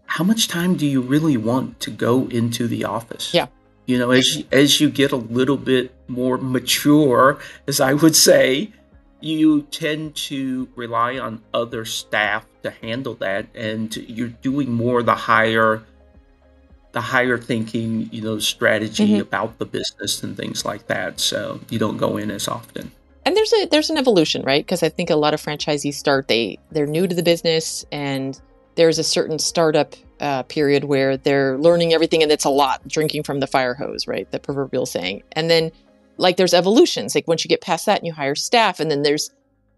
how 0.06 0.24
much 0.24 0.48
time 0.48 0.78
do 0.78 0.86
you 0.86 1.02
really 1.02 1.38
want 1.38 1.80
to 1.82 1.92
go 1.92 2.28
into 2.28 2.68
the 2.68 2.86
office? 2.86 3.34
Yeah. 3.34 3.48
You 3.88 3.98
know, 3.98 4.12
as 4.12 4.44
as 4.52 4.80
you 4.80 4.90
get 4.90 5.12
a 5.12 5.18
little 5.18 5.58
bit 5.58 5.94
more 6.08 6.38
mature, 6.38 7.40
as 7.68 7.82
I 7.82 7.94
would 7.94 8.16
say, 8.16 8.72
you 9.22 9.64
tend 9.64 10.16
to 10.16 10.68
rely 10.76 11.18
on 11.18 11.42
other 11.54 11.86
staff 11.86 12.46
to 12.64 12.70
handle 12.70 13.16
that 13.16 13.48
and 13.56 13.96
you're 13.96 14.28
doing 14.28 14.72
more 14.72 15.02
the 15.04 15.16
higher 15.16 15.84
the 16.92 17.02
higher 17.02 17.38
thinking, 17.38 18.10
you 18.12 18.22
know, 18.22 18.40
strategy 18.40 19.08
mm-hmm. 19.08 19.22
about 19.22 19.60
the 19.60 19.66
business 19.66 20.24
and 20.24 20.36
things 20.36 20.66
like 20.66 20.88
that. 20.88 21.20
So 21.20 21.60
you 21.70 21.80
don't 21.80 21.98
go 21.98 22.18
in 22.18 22.32
as 22.32 22.48
often. 22.48 22.92
And 23.26 23.36
there's 23.36 23.54
a 23.54 23.66
there's 23.66 23.90
an 23.90 23.98
evolution, 23.98 24.44
right? 24.44 24.66
Because 24.66 24.84
I 24.84 24.90
think 24.90 25.10
a 25.10 25.16
lot 25.16 25.34
of 25.34 25.42
franchisees 25.42 25.96
start 25.96 26.28
they 26.28 26.58
they're 26.72 26.88
new 26.88 27.08
to 27.08 27.16
the 27.16 27.24
business 27.24 27.86
and 27.92 28.40
there's 28.76 29.00
a 29.00 29.04
certain 29.04 29.38
startup 29.40 29.96
uh, 30.20 30.44
period 30.44 30.86
where 30.86 31.18
they're 31.18 31.58
learning 31.58 31.94
everything 31.94 32.24
and 32.24 32.32
it's 32.32 32.46
a 32.46 32.50
lot 32.50 32.88
drinking 32.88 33.24
from 33.24 33.40
the 33.40 33.48
fire 33.48 33.74
hose, 33.74 34.08
right? 34.08 34.32
The 34.32 34.40
proverbial 34.40 34.86
saying. 34.86 35.24
And 35.34 35.50
then 35.50 35.72
like 36.18 36.38
there's 36.38 36.54
evolutions. 36.54 37.16
Like 37.16 37.28
once 37.28 37.44
you 37.44 37.50
get 37.50 37.62
past 37.62 37.86
that 37.86 38.00
and 38.00 38.08
you 38.08 38.14
hire 38.14 38.36
staff, 38.36 38.80
and 38.80 38.90
then 38.90 39.04
there's 39.04 39.30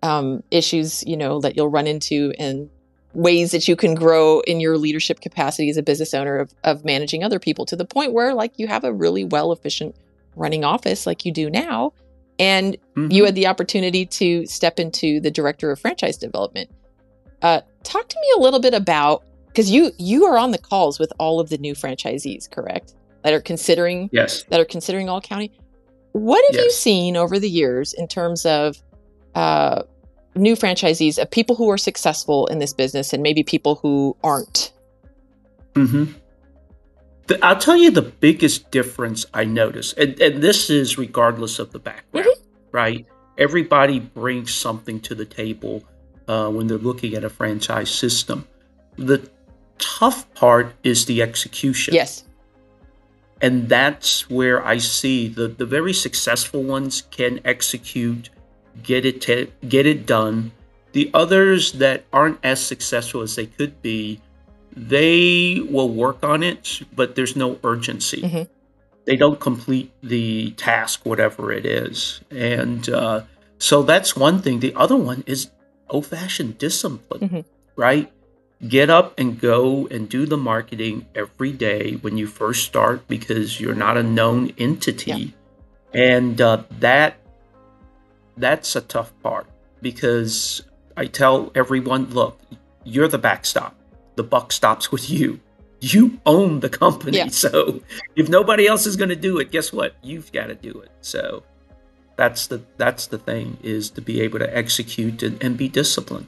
um, 0.01 0.43
issues, 0.51 1.03
you 1.05 1.17
know, 1.17 1.39
that 1.41 1.55
you'll 1.55 1.69
run 1.69 1.87
into 1.87 2.33
and 2.39 2.69
ways 3.13 3.51
that 3.51 3.67
you 3.67 3.75
can 3.75 3.95
grow 3.95 4.39
in 4.41 4.59
your 4.59 4.77
leadership 4.77 5.19
capacity 5.19 5.69
as 5.69 5.77
a 5.77 5.83
business 5.83 6.13
owner 6.13 6.37
of, 6.37 6.53
of 6.63 6.85
managing 6.85 7.23
other 7.23 7.39
people 7.39 7.65
to 7.65 7.75
the 7.75 7.85
point 7.85 8.13
where 8.13 8.33
like 8.33 8.53
you 8.57 8.67
have 8.67 8.83
a 8.83 8.93
really 8.93 9.23
well 9.23 9.51
efficient 9.51 9.95
running 10.35 10.63
office 10.63 11.07
like 11.07 11.25
you 11.25 11.31
do 11.31 11.49
now 11.49 11.91
and 12.37 12.77
mm-hmm. 12.95 13.11
you 13.11 13.25
had 13.25 13.35
the 13.35 13.47
opportunity 13.47 14.05
to 14.05 14.45
step 14.45 14.79
into 14.79 15.19
the 15.19 15.31
director 15.31 15.71
of 15.71 15.79
franchise 15.79 16.17
development 16.17 16.69
uh, 17.41 17.61
talk 17.83 18.07
to 18.09 18.17
me 18.21 18.27
a 18.37 18.39
little 18.39 18.59
bit 18.59 18.73
about 18.73 19.23
because 19.47 19.71
you 19.71 19.91
you 19.97 20.25
are 20.25 20.37
on 20.37 20.51
the 20.51 20.57
calls 20.57 20.99
with 20.99 21.11
all 21.17 21.39
of 21.39 21.49
the 21.49 21.57
new 21.57 21.73
franchisees 21.73 22.49
correct 22.49 22.93
that 23.23 23.33
are 23.33 23.41
considering 23.41 24.07
yes 24.11 24.43
that 24.49 24.59
are 24.59 24.65
considering 24.65 25.09
all 25.09 25.19
county 25.19 25.51
what 26.11 26.43
have 26.49 26.55
yes. 26.55 26.65
you 26.65 26.71
seen 26.71 27.17
over 27.17 27.39
the 27.39 27.49
years 27.49 27.93
in 27.93 28.07
terms 28.07 28.45
of 28.45 28.77
uh, 29.35 29.83
new 30.39 30.55
franchisees, 30.55 31.17
of 31.17 31.29
people 31.29 31.55
who 31.55 31.69
are 31.69 31.77
successful 31.77 32.47
in 32.47 32.59
this 32.59 32.73
business 32.73 33.13
and 33.13 33.21
maybe 33.21 33.43
people 33.43 33.75
who 33.75 34.15
aren't? 34.23 34.73
Mm-hmm. 35.73 36.13
The, 37.27 37.45
I'll 37.45 37.59
tell 37.59 37.77
you 37.77 37.91
the 37.91 38.01
biggest 38.01 38.71
difference 38.71 39.25
I 39.33 39.43
notice, 39.45 39.93
and, 39.93 40.19
and 40.19 40.41
this 40.41 40.69
is 40.69 40.97
regardless 40.97 41.59
of 41.59 41.71
the 41.71 41.79
background, 41.79 42.27
mm-hmm. 42.27 42.71
right? 42.71 43.05
Everybody 43.37 43.99
brings 43.99 44.53
something 44.53 44.99
to 45.01 45.15
the 45.15 45.25
table 45.25 45.83
uh, 46.27 46.49
when 46.49 46.67
they're 46.67 46.77
looking 46.77 47.13
at 47.13 47.23
a 47.23 47.29
franchise 47.29 47.91
system. 47.91 48.47
The 48.97 49.29
tough 49.77 50.31
part 50.33 50.73
is 50.83 51.05
the 51.05 51.21
execution. 51.21 51.93
Yes 51.93 52.25
and 53.41 53.69
that's 53.69 54.29
where 54.29 54.65
I 54.65 54.77
see 54.77 55.27
the 55.27 55.47
the 55.47 55.65
very 55.65 55.93
successful 55.93 56.63
ones 56.63 57.03
can 57.11 57.39
execute, 57.45 58.29
get 58.83 59.05
it 59.05 59.25
get 59.67 59.85
it 59.85 60.05
done. 60.05 60.51
The 60.91 61.11
others 61.13 61.73
that 61.73 62.05
aren't 62.11 62.39
as 62.43 62.63
successful 62.63 63.21
as 63.21 63.35
they 63.35 63.45
could 63.45 63.81
be, 63.81 64.19
they 64.75 65.61
will 65.69 65.89
work 65.89 66.23
on 66.23 66.41
it, 66.41 66.81
but 66.95 67.15
there's 67.15 67.35
no 67.35 67.59
urgency. 67.63 68.21
Mm-hmm. 68.21 68.43
They 69.05 69.15
don't 69.15 69.39
complete 69.39 69.91
the 70.01 70.51
task, 70.51 71.05
whatever 71.05 71.51
it 71.51 71.65
is, 71.65 72.21
and 72.29 72.87
uh, 72.89 73.21
so 73.57 73.83
that's 73.83 74.15
one 74.15 74.41
thing. 74.41 74.59
The 74.59 74.75
other 74.75 74.95
one 74.95 75.23
is 75.25 75.49
old-fashioned 75.89 76.57
discipline, 76.57 77.19
mm-hmm. 77.19 77.39
right? 77.75 78.11
get 78.67 78.89
up 78.89 79.17
and 79.17 79.39
go 79.39 79.87
and 79.87 80.09
do 80.09 80.25
the 80.25 80.37
marketing 80.37 81.05
every 81.15 81.51
day 81.51 81.93
when 82.01 82.17
you 82.17 82.27
first 82.27 82.65
start 82.65 83.07
because 83.07 83.59
you're 83.59 83.75
not 83.75 83.97
a 83.97 84.03
known 84.03 84.51
entity 84.57 85.33
yeah. 85.93 86.01
and 86.01 86.41
uh, 86.41 86.61
that 86.79 87.15
that's 88.39 88.75
a 88.75 88.81
tough 88.81 89.13
part 89.21 89.47
because 89.81 90.63
i 90.97 91.05
tell 91.05 91.51
everyone 91.55 92.05
look 92.09 92.39
you're 92.83 93.07
the 93.07 93.17
backstop 93.17 93.75
the 94.15 94.23
buck 94.23 94.51
stops 94.51 94.91
with 94.91 95.09
you 95.09 95.39
you 95.81 96.19
own 96.25 96.59
the 96.59 96.69
company 96.69 97.17
yeah. 97.17 97.27
so 97.27 97.81
if 98.15 98.27
nobody 98.27 98.67
else 98.67 98.85
is 98.85 98.95
going 98.95 99.09
to 99.09 99.15
do 99.15 99.37
it 99.39 99.51
guess 99.51 99.71
what 99.71 99.95
you've 100.01 100.31
got 100.31 100.47
to 100.47 100.55
do 100.55 100.71
it 100.81 100.91
so 101.01 101.43
that's 102.17 102.47
the 102.47 102.61
that's 102.77 103.07
the 103.07 103.17
thing 103.17 103.57
is 103.63 103.89
to 103.89 104.01
be 104.01 104.19
able 104.19 104.39
to 104.39 104.57
execute 104.57 105.23
and, 105.23 105.41
and 105.41 105.57
be 105.57 105.69
disciplined 105.69 106.27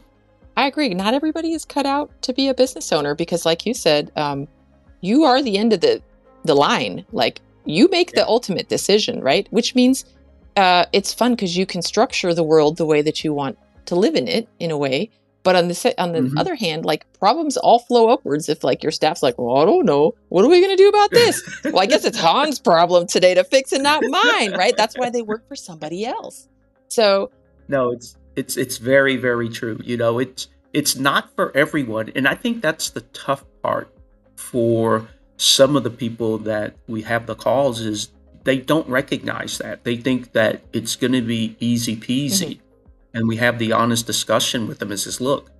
I 0.58 0.68
agree. 0.68 0.94
Not 0.94 1.14
everybody 1.14 1.54
is 1.54 1.66
cut 1.66 1.86
out 1.86 2.12
to 2.24 2.34
be 2.34 2.50
a 2.50 2.54
business 2.54 2.92
owner 2.92 3.16
because, 3.16 3.46
like 3.46 3.66
you 3.66 3.74
said, 3.74 4.12
um, 4.16 4.48
you 5.02 5.24
are 5.24 5.42
the 5.42 5.58
end 5.58 5.74
of 5.74 5.82
the 5.82 6.02
the 6.44 6.56
line. 6.56 7.06
Like 7.12 7.42
you 7.66 7.88
make 7.90 8.12
yeah. 8.12 8.22
the 8.22 8.28
ultimate 8.28 8.70
decision, 8.70 9.22
right? 9.22 9.48
Which 9.52 9.76
means 9.76 10.06
uh, 10.56 10.86
it's 10.94 11.14
fun 11.14 11.34
because 11.34 11.58
you 11.58 11.66
can 11.66 11.82
structure 11.82 12.34
the 12.34 12.44
world 12.44 12.78
the 12.78 12.86
way 12.86 13.02
that 13.02 13.24
you 13.24 13.34
want 13.34 13.58
to 13.86 13.96
live 13.96 14.16
in 14.16 14.28
it, 14.28 14.48
in 14.60 14.72
a 14.72 14.78
way. 14.78 15.10
But 15.44 15.56
on 15.56 15.70
the 15.70 15.96
on 15.98 16.12
the 16.12 16.20
mm-hmm. 16.20 16.38
other 16.38 16.54
hand, 16.54 16.86
like 16.86 17.12
problems 17.14 17.58
all 17.58 17.80
flow 17.80 18.10
upwards. 18.10 18.48
If 18.48 18.64
like 18.64 18.84
your 18.84 18.92
staff's 18.92 19.24
like, 19.24 19.40
well, 19.40 19.58
I 19.58 19.66
don't 19.66 19.86
know, 19.86 20.14
what 20.30 20.46
are 20.46 20.50
we 20.50 20.62
gonna 20.62 20.76
do 20.76 20.88
about 20.88 21.10
this? 21.10 21.42
well, 21.66 21.80
I 21.80 21.88
guess 21.88 22.06
it's 22.06 22.20
Hon's 22.20 22.60
problem 22.60 23.08
today 23.08 23.34
to 23.34 23.44
fix 23.44 23.72
and 23.72 23.82
not 23.82 24.04
mine, 24.08 24.52
right? 24.52 24.78
That's 24.78 24.96
why 24.96 25.10
they 25.10 25.24
work 25.24 25.48
for 25.48 25.56
somebody 25.56 26.06
else. 26.06 26.48
So 26.90 27.32
no, 27.68 27.92
it's 27.92 28.18
it's 28.36 28.56
it's 28.56 28.78
very 28.78 29.18
very 29.18 29.50
true. 29.50 29.80
You 29.84 29.98
know, 29.98 30.20
it's 30.20 30.48
it's 30.74 30.96
not 30.96 31.36
for 31.36 31.56
everyone, 31.58 32.12
and 32.16 32.28
I 32.28 32.36
think 32.36 32.62
that's 32.62 32.92
the 32.92 33.02
tough 33.02 33.44
part 33.64 33.92
for 34.36 35.08
some 35.38 35.76
of 35.76 35.84
the 35.84 35.90
people 35.90 36.38
that 36.38 36.76
we 36.88 37.02
have 37.02 37.26
the 37.26 37.34
calls 37.34 37.82
is 37.82 38.12
they 38.44 38.58
don't 38.58 38.88
recognize 38.88 39.58
that. 39.60 39.84
They 39.84 39.98
think 39.98 40.34
that 40.34 40.62
it's 40.74 40.96
going 40.96 41.14
to 41.14 41.22
be 41.22 41.56
easy 41.60 41.96
peasy. 41.96 42.56
Mm-hmm. 42.56 42.68
And 43.14 43.28
we 43.28 43.36
have 43.38 43.60
the 43.60 43.74
honest 43.74 44.08
discussion 44.08 44.68
with 44.68 44.80
them 44.80 44.90
and 44.92 45.00
says, 45.00 45.20
look, 45.20 45.52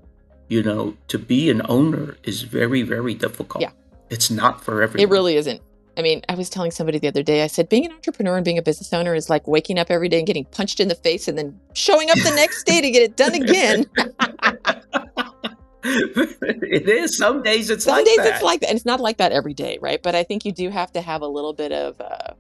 you 0.48 0.64
know, 0.64 0.96
to 1.10 1.20
be 1.20 1.50
an 1.50 1.62
owner 1.68 2.18
is 2.24 2.44
very, 2.44 2.82
very 2.82 3.14
difficult. 3.14 3.62
Yeah. 3.62 3.72
It's 4.10 4.30
not 4.30 4.64
for 4.64 4.82
everyone. 4.82 5.08
It 5.08 5.12
really 5.12 5.36
isn't. 5.36 5.62
I 5.98 6.02
mean, 6.02 6.22
I 6.30 6.36
was 6.36 6.50
telling 6.50 6.72
somebody 6.72 7.00
the 7.00 7.10
other 7.10 7.24
day, 7.24 7.44
I 7.44 7.48
said, 7.48 7.68
being 7.68 7.86
an 7.86 7.92
entrepreneur 7.92 8.38
and 8.38 8.46
being 8.46 8.58
a 8.58 8.62
business 8.62 8.94
owner 8.94 9.14
is 9.14 9.30
like 9.30 9.48
waking 9.48 9.78
up 9.78 9.92
every 9.92 10.08
day 10.08 10.20
and 10.20 10.28
getting 10.28 10.46
punched 10.46 10.80
in 10.80 10.88
the 10.88 10.96
face 10.96 11.28
and 11.28 11.38
then 11.38 11.60
showing 11.74 12.10
up 12.10 12.18
the 12.18 12.32
next 12.32 12.66
day 12.66 12.82
to 12.82 12.90
get 12.90 13.02
it 13.04 13.18
done 13.18 13.36
again. 13.36 13.86
it 15.84 16.88
is. 16.88 17.18
Some 17.18 17.44
days 17.44 17.70
it's 17.70 17.84
Some 17.86 17.98
like 17.98 18.06
days 18.06 18.18
that. 18.18 18.28
it's 18.36 18.44
like 18.44 18.62
that. 18.62 18.70
And 18.70 18.76
it's 18.78 18.86
not 18.86 19.02
like 19.02 19.18
that 19.18 19.32
every 19.34 19.54
day, 19.54 19.80
right? 19.82 20.02
But 20.02 20.16
I 20.16 20.24
think 20.24 20.46
you 20.46 20.54
do 20.54 20.70
have 20.70 20.92
to 20.94 21.02
have 21.02 21.22
a 21.22 21.28
little 21.28 21.54
bit 21.54 21.74
of, 21.74 22.00
uh, 22.00 22.34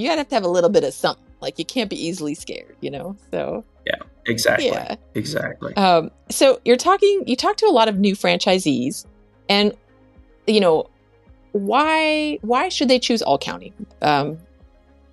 you 0.00 0.08
gotta 0.08 0.20
have 0.20 0.28
to 0.28 0.34
have 0.34 0.44
a 0.44 0.48
little 0.48 0.70
bit 0.70 0.84
of 0.84 0.94
something. 0.94 1.24
Like 1.40 1.58
you 1.58 1.64
can't 1.64 1.88
be 1.88 1.96
easily 1.96 2.34
scared, 2.34 2.76
you 2.80 2.90
know? 2.90 3.16
So. 3.30 3.64
Yeah, 3.86 3.96
exactly. 4.26 4.66
Yeah. 4.66 4.96
Exactly. 5.14 5.74
Um, 5.74 6.10
so 6.28 6.60
you're 6.64 6.76
talking, 6.76 7.24
you 7.26 7.36
talk 7.36 7.56
to 7.58 7.66
a 7.66 7.70
lot 7.72 7.88
of 7.88 7.98
new 7.98 8.14
franchisees 8.14 9.06
and, 9.48 9.72
you 10.46 10.60
know, 10.60 10.90
why 11.52 12.38
why 12.42 12.68
should 12.68 12.88
they 12.88 12.98
choose 12.98 13.22
All 13.22 13.38
County 13.38 13.72
um, 14.02 14.38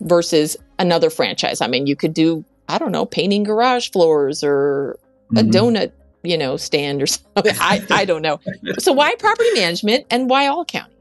versus 0.02 0.56
another 0.80 1.10
franchise? 1.10 1.62
I 1.62 1.68
mean, 1.68 1.88
you 1.88 1.96
could 1.96 2.14
do 2.14 2.46
I 2.70 2.78
don't 2.78 2.92
know 2.92 3.06
painting 3.06 3.44
garage 3.44 3.90
floors 3.90 4.44
or 4.44 5.00
a 5.32 5.36
mm-hmm. 5.36 5.50
donut 5.50 5.92
you 6.24 6.38
know 6.38 6.58
stand 6.58 7.02
or 7.02 7.08
something. 7.08 7.56
I 7.60 7.84
I 7.90 8.06
don't 8.06 8.22
know. 8.22 8.40
So 8.80 8.94
why 8.94 9.16
property 9.16 9.50
management 9.56 10.06
and 10.12 10.30
why 10.30 10.48
All 10.48 10.66
County? 10.66 10.94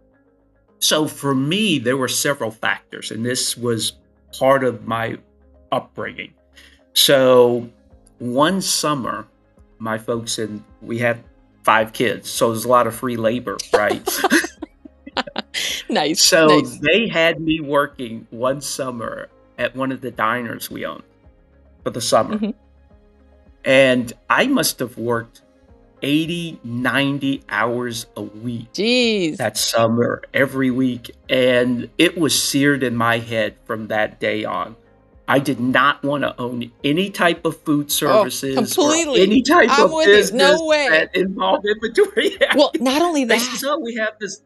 So 0.79 1.07
for 1.07 1.35
me, 1.35 1.79
there 1.79 1.97
were 1.97 2.09
several 2.09 2.51
factors, 2.51 3.11
and 3.11 3.25
this 3.25 3.57
was 3.57 3.93
part 4.39 4.65
of 4.65 4.87
my 4.87 5.19
upbringing. 5.73 6.35
So 6.95 7.69
one 8.19 8.61
summer, 8.61 9.27
my 9.79 9.99
folks 9.99 10.39
and 10.39 10.63
we 10.81 10.99
had 10.99 11.23
five 11.63 11.93
kids, 11.93 12.31
so 12.31 12.51
there's 12.51 12.65
a 12.65 12.69
lot 12.69 12.87
of 12.87 12.95
free 12.95 13.17
labor, 13.17 13.57
right? 13.75 14.09
nice. 15.89 16.23
So 16.23 16.47
nice. 16.47 16.79
they 16.79 17.09
had 17.09 17.41
me 17.41 17.61
working 17.61 18.27
one 18.31 18.61
summer 18.61 19.29
at 19.59 19.75
one 19.75 19.93
of 19.93 20.01
the 20.01 20.11
diners 20.11 20.71
we 20.71 20.85
owned 20.85 21.03
for 21.83 21.91
the 21.91 22.01
summer. 22.01 22.37
Mm-hmm. 22.37 22.51
And 23.65 24.13
I 24.31 24.47
must 24.47 24.79
have 24.79 24.97
worked 24.97 25.43
80, 26.07 26.61
90 26.63 27.43
hours 27.49 28.07
a 28.17 28.23
week. 28.23 28.73
Jeez. 28.73 29.39
That 29.39 29.57
summer, 29.59 30.23
every 30.33 30.71
week. 30.71 31.11
And 31.29 31.91
it 31.99 32.17
was 32.17 32.41
seared 32.41 32.85
in 32.85 32.95
my 32.95 33.19
head 33.19 33.57
from 33.65 33.89
that 33.89 34.21
day 34.21 34.45
on. 34.45 34.77
I 35.27 35.41
did 35.41 35.59
not 35.59 36.05
want 36.05 36.23
to 36.23 36.41
own 36.41 36.71
any 36.85 37.11
type 37.11 37.45
of 37.45 37.57
food 37.57 37.87
oh, 37.87 37.89
services, 37.89 38.57
oh, 38.57 38.61
completely. 38.63 39.23
any 39.23 39.43
type 39.43 39.69
I'm 39.73 39.93
of 39.93 40.05
business 40.05 40.39
No 40.41 40.65
way. 40.65 40.89
that 40.89 41.17
involved 41.17 41.67
inventory. 41.67 42.37
well, 42.55 42.71
not 42.79 43.03
only 43.03 43.25
that. 43.25 43.41
so 43.41 43.77
we 43.81 43.97
have 43.97 44.15
this 44.21 44.43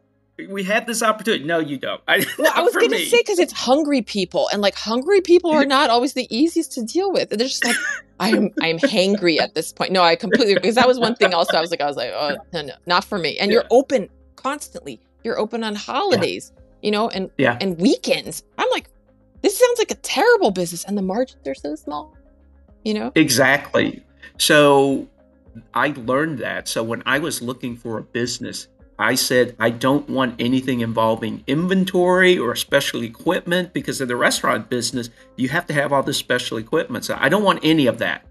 we 0.47 0.63
had 0.63 0.87
this 0.87 1.03
opportunity. 1.03 1.43
No, 1.43 1.59
you 1.59 1.77
don't. 1.77 2.01
I, 2.07 2.25
well, 2.37 2.51
I 2.55 2.61
was 2.63 2.75
going 2.75 2.91
to 2.91 3.05
say 3.05 3.19
because 3.21 3.39
it's 3.39 3.53
hungry 3.53 4.01
people, 4.01 4.49
and 4.51 4.61
like 4.61 4.75
hungry 4.75 5.21
people 5.21 5.51
are 5.51 5.65
not 5.65 5.89
always 5.89 6.13
the 6.13 6.27
easiest 6.35 6.73
to 6.73 6.83
deal 6.83 7.11
with. 7.11 7.31
And 7.31 7.39
they're 7.39 7.47
just 7.47 7.65
like, 7.65 7.75
I'm 8.19 8.51
I'm 8.61 8.77
hangry 8.77 9.39
at 9.39 9.55
this 9.55 9.73
point. 9.73 9.91
No, 9.91 10.01
I 10.03 10.15
completely 10.15 10.53
because 10.55 10.75
that 10.75 10.87
was 10.87 10.99
one 10.99 11.15
thing. 11.15 11.33
Also, 11.33 11.57
I 11.57 11.61
was 11.61 11.71
like, 11.71 11.81
I 11.81 11.87
was 11.87 11.97
like, 11.97 12.11
oh 12.13 12.37
no, 12.53 12.61
no, 12.61 12.73
not 12.85 13.03
for 13.03 13.17
me. 13.17 13.37
And 13.39 13.51
yeah. 13.51 13.55
you're 13.55 13.65
open 13.71 14.09
constantly. 14.35 14.99
You're 15.23 15.39
open 15.39 15.63
on 15.63 15.75
holidays, 15.75 16.51
yeah. 16.55 16.61
you 16.81 16.91
know, 16.91 17.09
and 17.09 17.29
yeah. 17.37 17.57
and 17.59 17.79
weekends. 17.79 18.43
I'm 18.57 18.69
like, 18.71 18.89
this 19.41 19.57
sounds 19.57 19.79
like 19.79 19.91
a 19.91 19.95
terrible 19.95 20.51
business, 20.51 20.83
and 20.83 20.97
the 20.97 21.01
margins 21.01 21.47
are 21.47 21.55
so 21.55 21.75
small. 21.75 22.15
You 22.83 22.93
know 22.93 23.11
exactly. 23.15 24.03
So 24.37 25.07
I 25.73 25.93
learned 25.97 26.39
that. 26.39 26.67
So 26.67 26.83
when 26.83 27.03
I 27.05 27.19
was 27.19 27.41
looking 27.41 27.75
for 27.75 27.97
a 27.97 28.03
business, 28.03 28.67
I 29.01 29.15
said, 29.15 29.55
I 29.59 29.71
don't 29.71 30.07
want 30.07 30.35
anything 30.39 30.81
involving 30.81 31.43
inventory 31.47 32.37
or 32.37 32.55
special 32.55 33.01
equipment 33.03 33.73
because 33.73 33.99
in 33.99 34.07
the 34.07 34.15
restaurant 34.15 34.69
business, 34.69 35.09
you 35.37 35.49
have 35.49 35.65
to 35.67 35.73
have 35.73 35.91
all 35.91 36.03
this 36.03 36.17
special 36.17 36.57
equipment. 36.57 37.05
So 37.05 37.17
I 37.19 37.27
don't 37.27 37.43
want 37.43 37.61
any 37.63 37.87
of 37.87 37.97
that. 37.97 38.25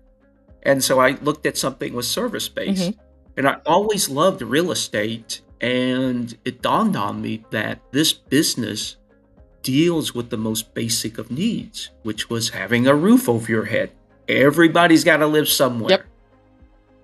And 0.62 0.82
so 0.84 1.00
I 1.00 1.12
looked 1.22 1.44
at 1.44 1.58
something 1.58 1.92
with 1.92 2.06
service 2.06 2.48
based. 2.48 2.92
Mm-hmm. 2.92 3.00
And 3.36 3.48
I 3.48 3.56
always 3.66 4.08
loved 4.08 4.42
real 4.42 4.70
estate. 4.70 5.40
And 5.60 6.36
it 6.44 6.62
dawned 6.62 6.96
on 6.96 7.20
me 7.20 7.44
that 7.50 7.80
this 7.90 8.12
business 8.12 8.96
deals 9.62 10.14
with 10.14 10.30
the 10.30 10.36
most 10.36 10.72
basic 10.72 11.18
of 11.18 11.30
needs, 11.30 11.90
which 12.02 12.30
was 12.30 12.50
having 12.50 12.86
a 12.86 12.94
roof 12.94 13.28
over 13.28 13.50
your 13.50 13.64
head. 13.64 13.90
Everybody's 14.28 15.02
got 15.02 15.16
to 15.16 15.26
live 15.26 15.48
somewhere. 15.48 15.90
Yep. 15.90 16.04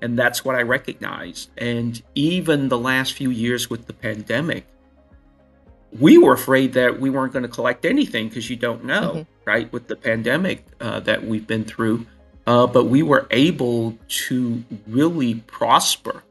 And 0.07 0.17
that's 0.17 0.45
what 0.45 0.55
I 0.55 0.63
recognized. 0.63 1.51
And 1.59 2.01
even 2.15 2.69
the 2.69 2.79
last 2.79 3.15
few 3.15 3.29
years 3.29 3.69
with 3.69 3.89
the 3.89 3.93
pandemic, 3.93 4.65
we 5.99 6.17
were 6.17 6.33
afraid 6.33 6.75
that 6.75 7.01
we 7.01 7.11
weren't 7.11 7.33
going 7.33 7.43
to 7.43 7.49
collect 7.49 7.85
anything 7.85 8.29
because 8.29 8.49
you 8.49 8.55
don't 8.55 8.85
know, 8.85 9.11
mm-hmm. 9.11 9.23
right? 9.45 9.73
With 9.73 9.89
the 9.89 9.97
pandemic 9.97 10.65
uh, 10.81 11.01
that 11.01 11.27
we've 11.27 11.45
been 11.45 11.65
through. 11.65 12.07
Uh, 12.47 12.69
but 12.69 12.85
we 12.85 13.03
were 13.03 13.27
able 13.33 13.99
to 14.07 14.63
really 14.87 15.35
prosper. 15.35 16.23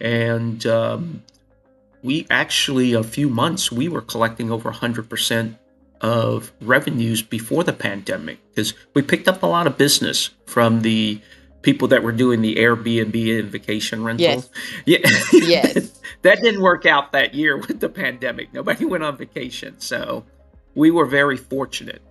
And 0.00 0.64
um, 0.64 1.24
we 2.04 2.28
actually, 2.30 2.92
a 2.92 3.02
few 3.02 3.28
months, 3.28 3.72
we 3.72 3.88
were 3.88 4.02
collecting 4.02 4.52
over 4.52 4.70
100% 4.70 5.58
of 6.00 6.52
revenues 6.60 7.22
before 7.22 7.64
the 7.64 7.72
pandemic 7.72 8.38
because 8.50 8.72
we 8.94 9.02
picked 9.02 9.26
up 9.26 9.42
a 9.42 9.46
lot 9.46 9.66
of 9.66 9.76
business 9.76 10.30
from 10.44 10.82
the 10.82 11.20
people 11.66 11.88
that 11.88 12.04
were 12.04 12.12
doing 12.12 12.42
the 12.42 12.54
Airbnb 12.54 13.40
and 13.40 13.50
vacation 13.50 14.04
rentals. 14.04 14.48
Yes. 14.84 15.02
Yeah. 15.32 15.40
Yes. 15.40 16.00
that 16.22 16.40
didn't 16.40 16.62
work 16.62 16.86
out 16.86 17.10
that 17.10 17.34
year 17.34 17.56
with 17.56 17.80
the 17.80 17.88
pandemic. 17.88 18.54
Nobody 18.54 18.84
went 18.84 19.02
on 19.02 19.16
vacation. 19.16 19.80
So 19.80 20.24
we 20.76 20.92
were 20.92 21.06
very 21.06 21.36
fortunate 21.36 22.02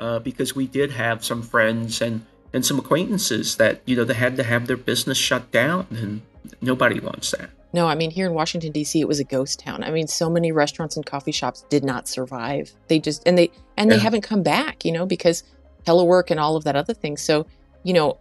uh, 0.00 0.18
because 0.18 0.56
we 0.56 0.66
did 0.66 0.90
have 0.90 1.24
some 1.24 1.42
friends 1.42 2.02
and, 2.02 2.26
and 2.52 2.66
some 2.66 2.76
acquaintances 2.76 3.54
that, 3.58 3.82
you 3.86 3.94
know, 3.94 4.02
they 4.02 4.14
had 4.14 4.36
to 4.36 4.42
have 4.42 4.66
their 4.66 4.76
business 4.76 5.16
shut 5.16 5.52
down 5.52 5.86
and 5.92 6.22
nobody 6.60 6.98
wants 6.98 7.30
that. 7.30 7.50
No, 7.72 7.86
I 7.86 7.94
mean, 7.94 8.10
here 8.10 8.26
in 8.26 8.34
Washington, 8.34 8.72
D.C., 8.72 9.00
it 9.00 9.06
was 9.06 9.20
a 9.20 9.24
ghost 9.24 9.60
town. 9.60 9.84
I 9.84 9.92
mean, 9.92 10.08
so 10.08 10.28
many 10.28 10.50
restaurants 10.50 10.96
and 10.96 11.06
coffee 11.06 11.32
shops 11.32 11.64
did 11.68 11.84
not 11.84 12.08
survive. 12.08 12.72
They 12.88 12.98
just, 12.98 13.22
and 13.26 13.38
they, 13.38 13.52
and 13.76 13.88
yeah. 13.88 13.96
they 13.96 14.02
haven't 14.02 14.22
come 14.22 14.42
back, 14.42 14.84
you 14.84 14.90
know, 14.90 15.06
because 15.06 15.44
telework 15.86 16.32
and 16.32 16.40
all 16.40 16.56
of 16.56 16.64
that 16.64 16.74
other 16.74 16.94
thing. 16.94 17.16
So, 17.16 17.46
you 17.84 17.92
know, 17.92 18.18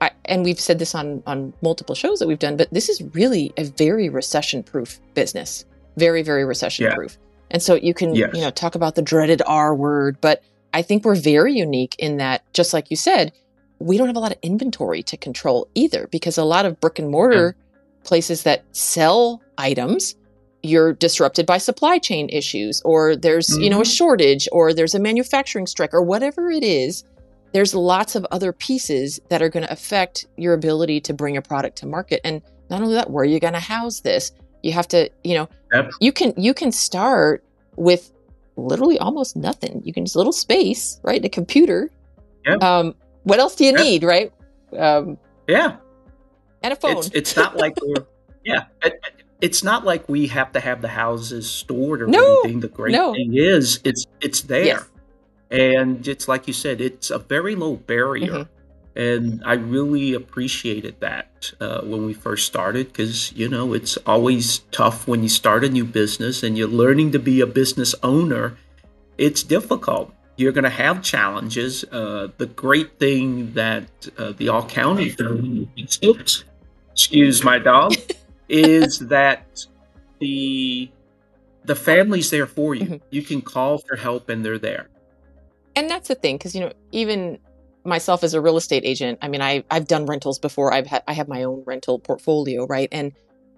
I, 0.00 0.10
and 0.26 0.44
we've 0.44 0.60
said 0.60 0.78
this 0.78 0.94
on 0.94 1.22
on 1.26 1.52
multiple 1.62 1.94
shows 1.94 2.18
that 2.18 2.28
we've 2.28 2.38
done, 2.38 2.56
but 2.56 2.72
this 2.72 2.88
is 2.88 3.02
really 3.14 3.52
a 3.56 3.64
very 3.64 4.08
recession 4.08 4.62
proof 4.62 5.00
business, 5.14 5.64
very 5.96 6.22
very 6.22 6.44
recession 6.44 6.92
proof. 6.92 7.12
Yeah. 7.12 7.46
And 7.50 7.62
so 7.62 7.74
you 7.74 7.94
can 7.94 8.14
yes. 8.14 8.30
you 8.34 8.40
know 8.40 8.50
talk 8.50 8.74
about 8.74 8.94
the 8.94 9.02
dreaded 9.02 9.42
R 9.46 9.74
word, 9.74 10.20
but 10.20 10.42
I 10.72 10.82
think 10.82 11.04
we're 11.04 11.14
very 11.14 11.54
unique 11.54 11.94
in 11.98 12.16
that, 12.18 12.42
just 12.52 12.72
like 12.72 12.90
you 12.90 12.96
said, 12.96 13.32
we 13.78 13.96
don't 13.96 14.08
have 14.08 14.16
a 14.16 14.20
lot 14.20 14.32
of 14.32 14.38
inventory 14.42 15.02
to 15.04 15.16
control 15.16 15.68
either, 15.74 16.08
because 16.10 16.36
a 16.36 16.44
lot 16.44 16.66
of 16.66 16.80
brick 16.80 16.98
and 16.98 17.10
mortar 17.10 17.56
yeah. 17.56 18.08
places 18.08 18.42
that 18.42 18.64
sell 18.72 19.40
items 19.56 20.16
you're 20.64 20.94
disrupted 20.94 21.44
by 21.44 21.58
supply 21.58 21.98
chain 21.98 22.28
issues 22.30 22.80
or 22.84 23.14
there's 23.14 23.48
mm-hmm. 23.48 23.62
you 23.62 23.70
know 23.70 23.80
a 23.80 23.82
mm-hmm. 23.82 23.90
shortage 23.90 24.48
or 24.50 24.72
there's 24.72 24.94
a 24.94 24.98
manufacturing 24.98 25.66
strike 25.66 25.92
or 25.92 26.02
whatever 26.02 26.50
it 26.50 26.64
is 26.64 27.04
there's 27.54 27.72
lots 27.72 28.16
of 28.16 28.26
other 28.32 28.52
pieces 28.52 29.20
that 29.28 29.40
are 29.40 29.48
going 29.48 29.64
to 29.64 29.72
affect 29.72 30.26
your 30.36 30.54
ability 30.54 31.00
to 31.00 31.14
bring 31.14 31.36
a 31.36 31.42
product 31.42 31.78
to 31.78 31.86
market. 31.86 32.20
And 32.24 32.42
not 32.68 32.82
only 32.82 32.94
that 32.94 33.10
where 33.10 33.22
are 33.22 33.26
you 33.26 33.38
going 33.38 33.54
to 33.54 33.60
house 33.60 34.00
this? 34.00 34.32
You 34.62 34.72
have 34.72 34.88
to 34.88 35.08
you 35.22 35.34
know 35.34 35.48
yep. 35.72 35.92
you 36.00 36.12
can 36.12 36.34
you 36.36 36.52
can 36.52 36.72
start 36.72 37.44
with 37.76 38.12
literally 38.56 38.98
almost 38.98 39.36
nothing. 39.36 39.82
You 39.84 39.92
can 39.92 40.04
just 40.04 40.16
a 40.16 40.18
little 40.18 40.32
space 40.32 40.98
right? 41.04 41.24
A 41.24 41.28
computer. 41.28 41.90
Yep. 42.44 42.62
um 42.62 42.94
what 43.22 43.38
else 43.38 43.54
do 43.54 43.64
you 43.64 43.72
yep. 43.72 43.80
need 43.80 44.02
right? 44.02 44.32
Um 44.76 45.16
yeah. 45.46 45.76
and 46.62 46.72
a 46.72 46.76
phone. 46.76 46.98
it's, 46.98 47.10
it's 47.10 47.36
not 47.36 47.56
like 47.56 47.74
we're 47.80 48.04
yeah 48.44 48.64
it, 48.82 49.00
it's 49.40 49.62
not 49.62 49.84
like 49.84 50.08
we 50.08 50.26
have 50.26 50.50
to 50.52 50.60
have 50.60 50.82
the 50.82 50.88
houses 50.88 51.48
stored 51.48 52.02
or 52.02 52.08
no, 52.08 52.40
anything. 52.40 52.60
The 52.60 52.68
great 52.68 52.92
no. 52.92 53.12
thing 53.12 53.34
is 53.36 53.80
it's 53.84 54.06
it's 54.20 54.40
there. 54.40 54.64
Yes 54.64 54.84
and 55.54 56.06
it's 56.08 56.26
like 56.26 56.48
you 56.48 56.52
said, 56.52 56.80
it's 56.80 57.10
a 57.10 57.18
very 57.18 57.54
low 57.54 57.76
barrier. 57.76 58.32
Mm-hmm. 58.32 58.50
And 58.96 59.42
I 59.44 59.54
really 59.54 60.14
appreciated 60.14 60.96
that 61.00 61.52
uh, 61.60 61.82
when 61.82 62.04
we 62.06 62.12
first 62.12 62.46
started 62.46 62.88
because, 62.88 63.32
you 63.32 63.48
know, 63.48 63.72
it's 63.72 63.96
always 63.98 64.60
tough 64.72 65.06
when 65.06 65.22
you 65.22 65.28
start 65.28 65.64
a 65.64 65.68
new 65.68 65.84
business 65.84 66.42
and 66.42 66.58
you're 66.58 66.68
learning 66.68 67.12
to 67.12 67.18
be 67.20 67.40
a 67.40 67.46
business 67.46 67.94
owner. 68.02 68.56
It's 69.16 69.44
difficult. 69.44 70.12
You're 70.36 70.52
going 70.52 70.64
to 70.64 70.70
have 70.70 71.02
challenges. 71.02 71.84
Uh, 71.84 72.28
the 72.38 72.46
great 72.46 72.98
thing 72.98 73.52
that 73.52 73.84
uh, 74.18 74.32
the 74.32 74.48
All 74.48 74.66
County, 74.66 75.14
excuse 75.76 77.44
my 77.44 77.58
dog, 77.58 77.94
is 78.48 78.98
that 78.98 79.66
the 80.18 80.90
the 81.64 81.74
family's 81.74 82.30
there 82.30 82.46
for 82.46 82.74
you. 82.74 82.84
Mm-hmm. 82.84 83.06
You 83.10 83.22
can 83.22 83.40
call 83.40 83.78
for 83.78 83.96
help 83.96 84.28
and 84.28 84.44
they're 84.44 84.58
there 84.58 84.88
and 85.76 85.90
that's 85.90 86.08
the 86.08 86.14
thing 86.14 86.36
because 86.36 86.54
you 86.54 86.60
know 86.60 86.72
even 86.92 87.38
myself 87.84 88.24
as 88.24 88.34
a 88.34 88.40
real 88.40 88.56
estate 88.56 88.82
agent 88.84 89.18
i 89.22 89.28
mean 89.28 89.42
I, 89.42 89.64
i've 89.70 89.86
done 89.86 90.06
rentals 90.06 90.38
before. 90.38 90.72
I've 90.72 90.86
had 90.86 91.02
i 91.06 91.12
have 91.12 91.28
my 91.28 91.42
own 91.44 91.62
rental 91.66 91.98
portfolio 91.98 92.66
right? 92.66 92.88
And 92.92 93.12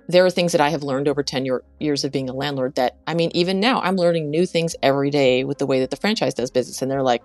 there 0.09 0.25
are 0.25 0.31
things 0.31 0.53
that 0.53 0.61
i 0.61 0.69
have 0.71 0.83
learned 0.83 1.09
over 1.09 1.23
10 1.23 1.45
year, 1.45 1.63
years 1.81 2.05
of 2.05 2.13
being 2.13 2.29
a 2.29 2.33
landlord 2.33 2.75
that 2.77 2.97
i 3.07 3.15
mean 3.15 3.31
even 3.35 3.61
now 3.61 3.81
i'm 3.83 3.97
learning 3.97 4.31
new 4.31 4.47
things 4.47 4.75
every 4.83 5.11
day 5.11 5.45
with 5.45 5.59
the 5.59 5.67
way 5.67 5.81
that 5.81 5.91
the 5.91 5.97
franchise 5.97 6.35
does 6.35 6.51
business. 6.51 6.83
And 6.83 6.91
they're 6.91 7.03
like 7.03 7.25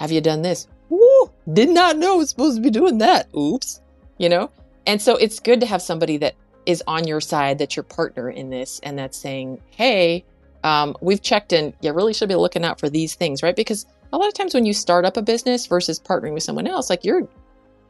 have 0.00 0.12
you 0.12 0.20
done 0.20 0.42
this? 0.42 0.68
Woo, 0.90 1.30
did 1.52 1.70
not 1.70 1.96
know 1.96 2.20
it's 2.20 2.30
supposed 2.30 2.56
to 2.56 2.62
be 2.62 2.70
doing 2.70 2.98
that. 2.98 3.34
Oops. 3.34 3.80
You 4.18 4.28
know? 4.28 4.50
And 4.86 5.00
so 5.00 5.16
it's 5.16 5.40
good 5.40 5.60
to 5.60 5.66
have 5.66 5.82
somebody 5.82 6.16
that 6.18 6.34
is 6.66 6.82
on 6.86 7.06
your 7.06 7.20
side 7.20 7.58
that's 7.58 7.76
your 7.76 7.82
partner 7.82 8.28
in 8.28 8.50
this 8.50 8.80
and 8.82 8.98
that's 8.98 9.16
saying 9.16 9.62
hey 9.70 10.24
um, 10.64 10.96
we've 11.00 11.22
checked 11.22 11.52
in. 11.52 11.74
You 11.80 11.92
really 11.92 12.12
should 12.12 12.28
be 12.28 12.34
looking 12.34 12.64
out 12.64 12.80
for 12.80 12.90
these 12.90 13.14
things 13.14 13.42
right? 13.42 13.54
Because 13.54 13.86
a 14.16 14.18
lot 14.18 14.28
of 14.28 14.34
times 14.34 14.54
when 14.54 14.64
you 14.64 14.72
start 14.72 15.04
up 15.04 15.18
a 15.18 15.22
business 15.22 15.66
versus 15.66 16.00
partnering 16.00 16.32
with 16.32 16.42
someone 16.42 16.66
else, 16.66 16.88
like 16.88 17.04
you're 17.04 17.28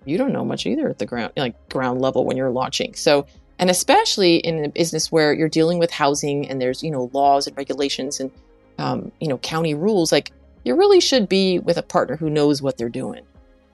you 0.05 0.19
don't 0.19 0.33
know 0.33 0.45
much 0.45 0.67
either 0.67 0.89
at 0.89 0.99
the 0.99 1.07
ground 1.07 1.33
like 1.37 1.69
ground 1.69 2.01
level 2.01 2.25
when 2.25 2.37
you're 2.37 2.51
launching. 2.51 2.95
So 2.95 3.27
and 3.61 3.71
especially 3.71 4.37
in 4.39 4.65
a 4.65 4.69
business 4.69 5.13
where 5.13 5.33
you're 5.33 5.49
dealing 5.49 5.79
with 5.79 5.93
housing 5.93 6.49
and 6.49 6.61
there's 6.61 6.83
you 6.83 6.91
know 6.91 7.11
laws 7.13 7.47
and 7.47 7.57
regulations 7.57 8.19
and 8.19 8.33
um, 8.79 9.13
you 9.21 9.29
know 9.29 9.39
county 9.39 9.75
rules, 9.75 10.11
like 10.11 10.33
you 10.65 10.75
really 10.75 11.01
should 11.01 11.29
be 11.29 11.61
with 11.61 11.77
a 11.77 11.83
partner 11.83 12.17
who 12.17 12.29
knows 12.29 12.61
what 12.61 12.77
they're 12.77 12.89
doing. 12.89 13.25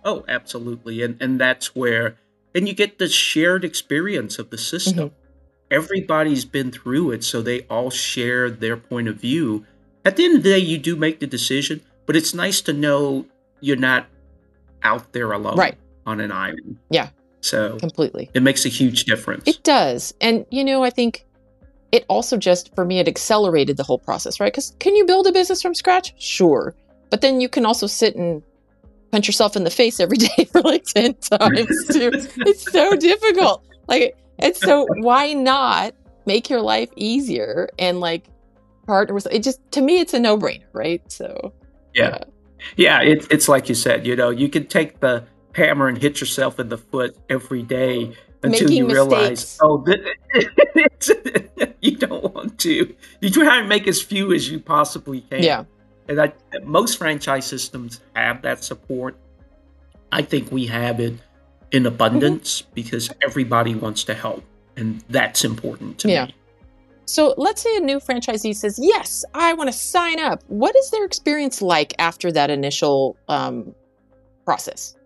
Oh, 0.05 0.23
absolutely, 0.29 1.03
and 1.03 1.21
and 1.23 1.41
that's 1.41 1.75
where 1.75 2.17
and 2.55 2.69
you 2.69 2.75
get 2.75 2.99
the 2.99 3.09
shared 3.09 3.65
experience 3.65 4.39
of 4.39 4.51
the 4.51 4.59
system. 4.59 5.09
Mm-hmm. 5.09 5.17
Everybody's 5.71 6.45
been 6.45 6.71
through 6.71 7.13
it, 7.13 7.25
so 7.25 7.41
they 7.41 7.63
all 7.63 7.89
share 7.89 8.51
their 8.51 8.77
point 8.77 9.09
of 9.09 9.17
view. 9.17 9.65
At 10.05 10.17
the 10.17 10.27
end 10.27 10.37
of 10.37 10.43
the 10.43 10.51
day, 10.51 10.59
you 10.59 10.77
do 10.77 10.97
make 10.97 11.19
the 11.19 11.27
decision, 11.27 11.81
but 12.07 12.17
it's 12.17 12.35
nice 12.35 12.61
to 12.63 12.73
know 12.73 13.25
you're 13.61 13.77
not 13.77 14.07
out 14.83 15.13
there 15.13 15.33
alone 15.33 15.57
right. 15.57 15.77
on 16.07 16.21
an 16.21 16.33
island. 16.33 16.79
Yeah. 16.91 17.11
So 17.41 17.77
completely. 17.79 18.31
It 18.35 18.43
makes 18.43 18.65
a 18.65 18.69
huge 18.69 19.05
difference. 19.05 19.45
It 19.47 19.63
does. 19.63 20.15
And 20.21 20.47
you 20.51 20.65
know, 20.65 20.83
I 20.85 20.91
think 20.91 21.25
it 21.91 22.05
also 22.09 22.37
just 22.37 22.75
for 22.75 22.85
me 22.85 22.99
it 22.99 23.09
accelerated 23.09 23.77
the 23.77 23.83
whole 23.83 23.99
process, 23.99 24.41
right? 24.41 24.53
Cuz 24.53 24.75
can 24.79 24.95
you 24.97 25.05
build 25.05 25.27
a 25.27 25.33
business 25.33 25.61
from 25.63 25.75
scratch? 25.75 26.15
Sure. 26.19 26.75
But 27.11 27.21
then 27.21 27.41
you 27.41 27.49
can 27.49 27.67
also 27.67 27.87
sit 27.87 28.17
and 28.17 28.43
punch 29.11 29.27
yourself 29.27 29.57
in 29.57 29.65
the 29.65 29.71
face 29.71 30.01
every 30.01 30.17
day 30.37 30.45
for 30.51 30.63
like 30.63 30.85
10 30.85 31.15
times 31.15 31.87
too. 31.89 32.11
it's 32.47 32.71
so 32.71 32.97
difficult. 32.97 33.65
Like 33.89 34.17
and 34.39 34.57
so 34.57 34.87
why 35.01 35.33
not 35.33 35.95
make 36.27 36.49
your 36.49 36.61
life 36.61 36.91
easier 36.97 37.69
and 37.79 38.01
like 38.01 38.25
partner 38.87 39.15
with 39.15 39.27
it 39.31 39.43
just 39.43 39.61
to 39.73 39.81
me 39.81 39.99
it's 39.99 40.15
a 40.15 40.21
no-brainer, 40.21 40.67
right? 40.73 41.03
So 41.11 41.53
yeah. 41.95 42.19
Yeah, 42.77 43.03
it, 43.03 43.27
it's 43.31 43.49
like 43.49 43.69
you 43.69 43.75
said, 43.75 44.07
you 44.07 44.15
know, 44.15 44.31
you 44.31 44.49
can 44.49 44.67
take 44.67 45.01
the 45.01 45.25
hammer 45.55 45.89
and 45.89 45.99
hit 45.99 46.21
yourself 46.21 46.61
in 46.61 46.69
the 46.69 46.79
foot 46.79 47.17
every 47.29 47.63
day, 47.63 48.15
until 48.45 48.69
Making 48.69 48.77
you 48.77 48.87
realize, 48.87 49.31
mistakes. 49.31 49.59
oh, 49.63 49.85
it's, 49.87 51.11
you 51.81 51.97
don't 51.97 52.35
want 52.35 52.59
to. 52.61 52.95
You 53.21 53.31
try 53.31 53.59
and 53.59 53.69
make 53.69 53.87
as 53.89 54.01
few 54.01 54.33
as 54.33 54.51
you 54.51 54.61
possibly 54.61 55.23
can. 55.23 55.43
Yeah. 55.43 55.65
And 56.09 56.21
I, 56.21 56.33
most 56.65 56.99
franchise 56.99 57.47
systems 57.47 58.01
have 58.15 58.43
that 58.43 58.63
support. 58.65 59.17
I 60.11 60.23
think 60.23 60.51
we 60.53 60.67
have 60.67 61.01
it 61.01 61.15
in 61.73 61.87
abundance 61.87 62.63
Mm-hmm. 62.63 62.71
because 62.75 63.11
everybody 63.23 63.75
wants 63.75 64.05
to 64.05 64.15
help, 64.15 64.45
and 64.77 65.03
that's 65.09 65.45
important 65.45 65.99
to 66.01 66.09
Yeah. 66.11 66.27
me. 66.27 66.35
So 67.13 67.35
let's 67.37 67.61
say 67.61 67.77
a 67.77 67.81
new 67.81 68.01
franchisee 68.01 68.57
says, 68.57 68.79
"Yes, 68.81 69.23
I 69.35 69.53
want 69.53 69.69
to 69.69 69.73
sign 69.77 70.19
up." 70.19 70.43
What 70.49 70.75
is 70.75 70.91
their 70.91 71.05
experience 71.05 71.61
like 71.61 71.93
after 71.99 72.33
that 72.33 72.49
initial 72.49 73.19
um, 73.29 73.75
process? 74.47 74.97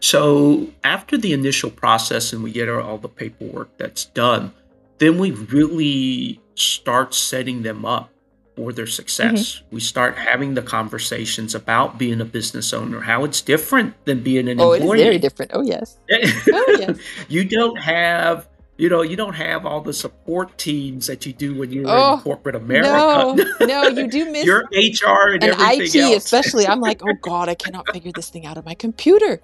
So 0.00 0.68
after 0.84 1.16
the 1.16 1.32
initial 1.32 1.70
process 1.70 2.34
and 2.34 2.42
we 2.42 2.52
get 2.52 2.68
all 2.68 2.98
the 2.98 3.08
paperwork 3.08 3.70
that's 3.78 4.04
done, 4.04 4.52
then 4.98 5.16
we 5.16 5.30
really 5.30 6.38
start 6.54 7.14
setting 7.14 7.62
them 7.62 7.86
up 7.86 8.10
for 8.54 8.70
their 8.70 8.86
success. 8.86 9.56
Mm-hmm. 9.56 9.74
We 9.76 9.80
start 9.80 10.18
having 10.18 10.52
the 10.52 10.60
conversations 10.60 11.54
about 11.54 11.96
being 11.96 12.20
a 12.20 12.26
business 12.26 12.74
owner, 12.74 13.00
how 13.00 13.24
it's 13.24 13.40
different 13.40 13.94
than 14.04 14.22
being 14.22 14.48
an 14.50 14.60
Oh, 14.60 14.72
it 14.72 14.82
is 14.82 14.90
very 14.90 15.18
different. 15.18 15.52
Oh, 15.54 15.62
yes. 15.62 15.96
Oh, 16.52 16.76
yes. 16.78 16.98
you 17.28 17.44
don't 17.44 17.76
have 17.80 18.46
you 18.76 18.88
know 18.88 19.02
you 19.02 19.16
don't 19.16 19.34
have 19.34 19.66
all 19.66 19.80
the 19.80 19.92
support 19.92 20.56
teams 20.58 21.06
that 21.06 21.26
you 21.26 21.32
do 21.32 21.54
when 21.58 21.72
you're 21.72 21.84
Oh, 21.86 22.14
in 22.14 22.20
corporate 22.20 22.56
America. 22.56 22.88
No, 22.88 23.66
no, 23.66 23.88
you 23.88 24.08
do 24.08 24.30
miss 24.32 24.44
Your 24.44 24.64
HR 24.72 25.32
and, 25.32 25.44
and 25.44 25.60
everything 25.60 26.02
IT, 26.02 26.14
else. 26.14 26.24
especially. 26.24 26.66
I'm 26.66 26.80
like, 26.80 27.02
oh 27.04 27.14
God, 27.20 27.48
I 27.48 27.54
cannot 27.54 27.86
figure 27.92 28.12
this 28.14 28.30
thing 28.30 28.46
out 28.46 28.56
on 28.56 28.64
my 28.64 28.74
computer. 28.74 29.40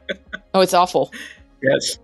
Oh, 0.55 0.61
it's 0.61 0.75
awful. 0.75 1.13
Yes. 1.61 1.99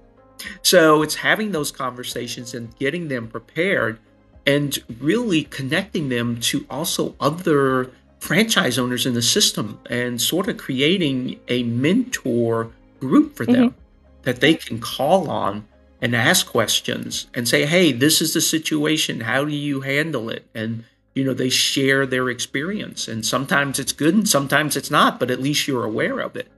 So 0.62 1.02
it's 1.02 1.14
having 1.14 1.52
those 1.52 1.70
conversations 1.70 2.54
and 2.54 2.76
getting 2.76 3.06
them 3.06 3.28
prepared 3.28 4.00
and 4.46 4.76
really 4.98 5.44
connecting 5.44 6.08
them 6.08 6.40
to 6.40 6.66
also 6.68 7.14
other 7.20 7.92
franchise 8.18 8.78
owners 8.78 9.06
in 9.06 9.14
the 9.14 9.22
system 9.22 9.78
and 9.90 10.20
sort 10.20 10.48
of 10.48 10.56
creating 10.56 11.38
a 11.46 11.62
mentor 11.62 12.72
group 12.98 13.37
for 13.37 13.46
them 13.46 13.70
mm-hmm. 13.70 14.22
that 14.22 14.40
they 14.40 14.54
can 14.54 14.80
call 14.80 15.30
on 15.30 15.64
and 16.00 16.14
ask 16.14 16.46
questions 16.46 17.26
and 17.35 17.48
say, 17.48 17.66
hey, 17.66 17.92
this 17.92 18.20
is 18.20 18.35
the 18.35 18.40
situation. 18.40 19.20
How 19.20 19.44
do 19.44 19.52
you 19.52 19.80
handle 19.80 20.28
it? 20.28 20.44
And, 20.54 20.85
you 21.14 21.24
know, 21.24 21.35
they 21.35 21.48
share 21.48 22.04
their 22.07 22.28
experience. 22.28 23.09
And 23.09 23.24
sometimes 23.24 23.78
it's 23.78 23.92
good 23.92 24.14
and 24.14 24.28
sometimes 24.28 24.76
it's 24.76 24.90
not, 24.90 25.18
but 25.18 25.30
at 25.30 25.40
least 25.40 25.66
you're 25.66 25.85
aware 25.85 26.20
of 26.20 26.37
it. 26.37 26.48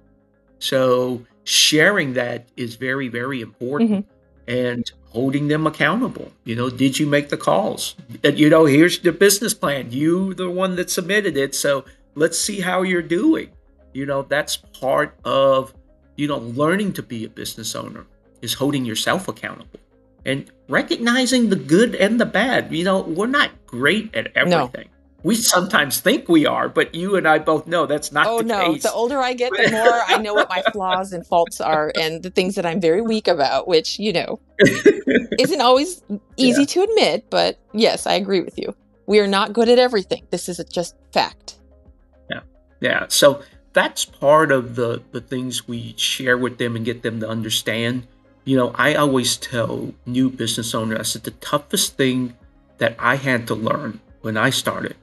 So 0.58 1.24
sharing 1.44 2.14
that 2.14 2.48
is 2.56 2.74
very, 2.74 3.08
very 3.08 3.40
important 3.40 3.90
mm-hmm. 3.90 4.50
and 4.50 4.90
holding 5.10 5.48
them 5.48 5.66
accountable. 5.66 6.32
You 6.44 6.56
know, 6.56 6.68
did 6.68 6.98
you 6.98 7.06
make 7.06 7.28
the 7.28 7.36
calls? 7.36 7.94
You 8.24 8.50
know, 8.50 8.64
here's 8.64 8.98
the 8.98 9.12
business 9.12 9.54
plan. 9.54 9.92
You 9.92 10.34
the 10.34 10.50
one 10.50 10.76
that 10.76 10.90
submitted 10.90 11.36
it. 11.36 11.54
So 11.54 11.84
let's 12.14 12.38
see 12.38 12.60
how 12.60 12.82
you're 12.82 13.02
doing. 13.02 13.50
You 13.92 14.06
know, 14.06 14.22
that's 14.22 14.56
part 14.56 15.16
of, 15.24 15.72
you 16.16 16.26
know, 16.26 16.38
learning 16.38 16.94
to 16.94 17.02
be 17.02 17.24
a 17.24 17.28
business 17.28 17.74
owner 17.74 18.06
is 18.42 18.54
holding 18.54 18.84
yourself 18.84 19.28
accountable 19.28 19.80
and 20.24 20.50
recognizing 20.68 21.48
the 21.50 21.56
good 21.56 21.94
and 21.94 22.20
the 22.20 22.26
bad. 22.26 22.72
You 22.72 22.84
know, 22.84 23.00
we're 23.00 23.26
not 23.26 23.50
great 23.66 24.14
at 24.14 24.34
No. 24.46 24.64
everything. 24.64 24.88
We 25.22 25.34
sometimes 25.34 25.98
think 25.98 26.28
we 26.28 26.46
are, 26.46 26.68
but 26.68 26.94
you 26.94 27.16
and 27.16 27.26
I 27.26 27.38
both 27.40 27.66
know 27.66 27.86
that's 27.86 28.12
not 28.12 28.26
Oh 28.28 28.38
the 28.38 28.44
no! 28.44 28.72
case. 28.74 28.84
The 28.84 28.92
older 28.92 29.18
I 29.18 29.32
get, 29.32 29.50
the 29.50 29.70
more 29.72 30.00
I 30.06 30.18
know 30.18 30.34
what 30.34 30.48
my 30.48 30.62
flaws 30.72 31.12
and 31.12 31.26
faults 31.26 31.60
are, 31.60 31.90
and 31.98 32.22
the 32.22 32.30
things 32.30 32.54
that 32.54 32.64
I'm 32.64 32.80
very 32.80 33.00
weak 33.00 33.26
about. 33.26 33.66
Which 33.66 33.98
you 33.98 34.12
know 34.12 34.38
isn't 35.40 35.60
always 35.60 36.00
easy 36.36 36.64
to 36.66 36.82
admit, 36.82 37.24
but 37.28 37.58
yes, 37.72 38.06
I 38.06 38.14
agree 38.14 38.40
with 38.40 38.56
you. 38.56 38.72
We 39.06 39.18
are 39.18 39.26
not 39.26 39.52
good 39.52 39.68
at 39.68 39.78
everything. 39.80 40.26
This 40.30 40.48
is 40.48 40.60
a 40.60 40.64
just 40.64 40.94
fact. 41.12 41.56
Yeah. 42.30 42.40
Yeah. 42.80 43.06
So 43.08 43.42
that's 43.72 44.04
part 44.04 44.52
of 44.52 44.76
the 44.76 45.02
the 45.10 45.20
things 45.20 45.66
we 45.66 45.94
share 45.96 46.38
with 46.38 46.58
them 46.58 46.76
and 46.76 46.84
get 46.84 47.02
them 47.02 47.18
to 47.20 47.28
understand. 47.28 48.06
You 48.46 48.56
know, 48.56 48.70
I 48.76 48.94
always 48.94 49.36
tell 49.36 49.92
new 50.06 50.30
business 50.30 50.72
owners 50.74 50.98
I 51.00 51.02
said 51.02 51.24
the 51.24 51.32
toughest 51.32 51.96
thing 51.96 52.34
that 52.78 52.94
I 52.98 53.16
had 53.16 53.46
to 53.48 53.54
learn 53.54 54.00
when 54.22 54.36
I 54.36 54.50
started 54.50 54.94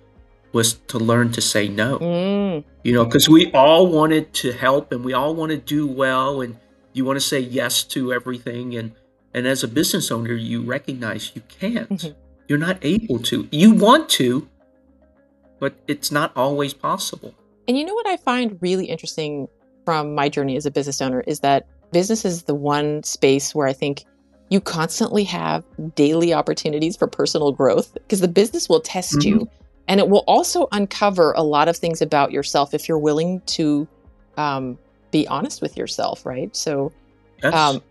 was 0.54 0.76
to 0.88 0.98
learn 0.98 1.32
to 1.34 1.42
say 1.42 1.68
no. 1.68 2.00
Mm, 2.00 2.64
You 2.84 2.94
know, 2.94 3.04
because 3.06 3.28
we 3.28 3.52
all 3.52 3.88
wanted 3.88 4.34
to 4.36 4.54
help 4.54 4.92
and 4.94 5.04
we 5.04 5.12
all 5.14 5.36
want 5.36 5.52
to 5.52 5.58
do 5.58 5.86
well 5.86 6.40
and 6.42 6.56
you 6.94 7.04
want 7.04 7.18
to 7.18 7.26
say 7.26 7.40
yes 7.40 7.84
to 7.96 8.14
everything 8.14 8.76
and 8.76 8.94
and 9.36 9.46
as 9.48 9.64
a 9.64 9.68
business 9.68 10.10
owner 10.12 10.34
you 10.34 10.62
recognize 10.62 11.32
you 11.36 11.42
can't. 11.60 11.90
Mhm. 11.90 12.16
You're 12.48 12.60
not 12.60 12.78
able 12.82 13.20
to. 13.20 13.48
You 13.52 13.74
want 13.74 14.08
to, 14.22 14.48
but 15.60 15.74
it's 15.88 16.12
not 16.12 16.32
always 16.36 16.74
possible. 16.74 17.34
And 17.68 17.78
you 17.78 17.84
know 17.86 17.94
what 17.96 18.08
I 18.08 18.16
find 18.18 18.58
really 18.62 18.86
interesting 18.86 19.48
from 19.86 20.14
my 20.16 20.30
journey 20.30 20.56
as 20.56 20.66
a 20.66 20.72
business 20.72 21.02
owner 21.02 21.22
is 21.28 21.40
that 21.42 21.68
business 21.94 22.26
is 22.26 22.44
the 22.44 22.56
one 22.56 23.04
space 23.04 23.56
where 23.56 23.68
I 23.68 23.74
think 23.74 24.04
you 24.50 24.60
constantly 24.60 25.24
have 25.24 25.64
daily 25.96 26.34
opportunities 26.34 26.98
for 26.98 27.08
personal 27.08 27.52
growth 27.52 27.94
because 27.94 28.20
the 28.20 28.28
business 28.28 28.68
will 28.68 28.82
test 28.82 29.24
you 29.26 29.48
and 29.88 30.00
it 30.00 30.10
will 30.10 30.24
also 30.28 30.68
uncover 30.72 31.34
a 31.34 31.44
lot 31.44 31.68
of 31.68 31.78
things 31.78 32.02
about 32.02 32.32
yourself 32.32 32.74
if 32.74 32.88
you're 32.88 33.00
willing 33.00 33.42
to 33.46 33.88
um, 34.38 34.78
be 35.12 35.28
honest 35.28 35.62
with 35.62 35.78
yourself, 35.78 36.26
right? 36.26 36.56
So, 36.56 36.92
Yes. 37.42 37.54
um, 37.54 37.82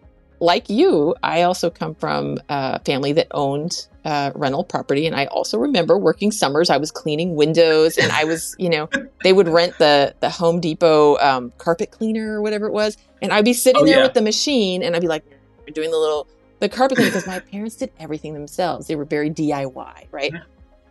like 0.42 0.68
you, 0.68 1.14
I 1.22 1.42
also 1.42 1.70
come 1.70 1.94
from 1.94 2.38
a 2.48 2.80
family 2.80 3.12
that 3.12 3.28
owned 3.30 3.86
uh, 4.04 4.32
rental 4.34 4.64
property, 4.64 5.06
and 5.06 5.14
I 5.14 5.26
also 5.26 5.56
remember 5.56 5.96
working 5.96 6.32
summers. 6.32 6.68
I 6.68 6.78
was 6.78 6.90
cleaning 6.90 7.36
windows, 7.36 7.96
and 7.96 8.10
I 8.10 8.24
was, 8.24 8.56
you 8.58 8.68
know, 8.68 8.88
they 9.22 9.32
would 9.32 9.48
rent 9.48 9.78
the 9.78 10.14
the 10.18 10.28
Home 10.28 10.60
Depot 10.60 11.16
um, 11.18 11.52
carpet 11.58 11.92
cleaner 11.92 12.34
or 12.34 12.42
whatever 12.42 12.66
it 12.66 12.72
was, 12.72 12.96
and 13.22 13.32
I'd 13.32 13.44
be 13.44 13.52
sitting 13.52 13.82
Oh, 13.82 13.86
there 13.86 13.98
yeah. 13.98 14.02
with 14.02 14.14
the 14.14 14.20
machine, 14.20 14.82
and 14.82 14.96
I'd 14.96 15.02
be 15.02 15.08
like 15.08 15.24
doing 15.72 15.92
the 15.92 15.98
little 15.98 16.26
the 16.58 16.68
carpet 16.68 16.96
cleaning 16.96 17.12
because 17.12 17.26
my 17.26 17.38
parents 17.38 17.76
did 17.76 17.92
everything 18.00 18.34
themselves. 18.34 18.88
They 18.88 18.96
were 18.96 19.04
very 19.04 19.30
DIY, 19.30 20.08
right? 20.10 20.32
Yeah. 20.34 20.42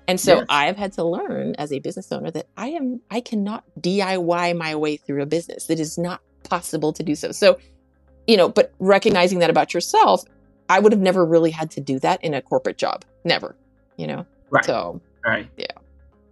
And 0.07 0.19
so. 0.19 0.45
I've 0.49 0.77
had 0.77 0.93
to 0.93 1.03
learn 1.03 1.55
as 1.57 1.71
a 1.71 1.79
business 1.79 2.11
owner 2.11 2.31
that 2.31 2.47
I 2.57 2.69
am 2.69 3.01
I 3.11 3.19
cannot 3.19 3.65
DIY 3.81 4.57
my 4.57 4.75
way 4.75 4.95
through 4.95 5.21
a 5.21 5.25
business. 5.25 5.69
It 5.69 5.79
is 5.79 5.97
not 5.97 6.21
possible 6.43 6.91
to 6.93 7.03
do 7.03 7.15
so. 7.15 7.31
So, 7.31 7.59
you 8.31 8.37
know, 8.37 8.47
but 8.49 8.71
recognizing 8.79 9.39
that 9.39 9.49
about 9.49 9.73
yourself, 9.73 10.23
I 10.69 10.79
would 10.79 10.91
have 10.93 11.01
never 11.01 11.25
really 11.25 11.51
had 11.51 11.69
to 11.71 11.81
do 11.81 11.99
that 11.99 12.23
in 12.23 12.33
a 12.33 12.41
corporate 12.41 12.77
job. 12.77 13.03
Never, 13.25 13.55
you 13.97 14.07
know. 14.07 14.25
right. 14.49 14.63
So 14.65 15.01
right. 15.25 15.47
Yeah. 15.57 15.65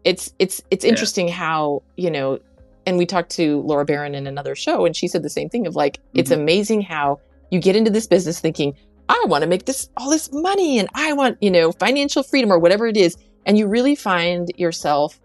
It's 0.05 0.33
it's 0.39 0.62
it's 0.71 0.85
Yeah. 0.85 0.89
interesting 0.91 1.27
how 1.27 1.83
you 1.97 2.09
know 2.09 2.39
and 2.85 2.97
we 2.97 3.05
talked 3.05 3.31
to 3.31 3.62
laura 3.62 3.83
barron 3.85 4.15
in 4.15 4.25
another 4.27 4.55
show 4.55 4.85
and 4.85 4.95
she 4.95 5.07
said 5.07 5.21
the 5.23 5.29
same 5.29 5.49
thing 5.49 5.67
of 5.67 5.75
like 5.75 5.99
it's 6.13 6.31
Mhm. 6.31 6.35
amazing 6.41 6.81
how 6.81 7.19
you 7.51 7.59
get 7.59 7.75
into 7.75 7.91
this 7.91 8.07
business 8.07 8.39
thinking 8.39 8.73
i 9.09 9.25
want 9.27 9.41
to 9.43 9.47
make 9.47 9.65
this 9.65 9.89
all 9.97 10.09
this 10.09 10.31
money 10.31 10.79
and 10.79 10.88
i 10.95 11.12
want 11.13 11.38
you 11.41 11.51
know 11.51 11.71
financial 11.73 12.23
freedom 12.23 12.51
or 12.51 12.57
whatever 12.59 12.88
it 12.88 12.97
is 12.97 13.15
and 13.45 13.57
you 13.57 13.67
really 13.67 13.93
find 13.95 14.49
yourself 14.57 15.19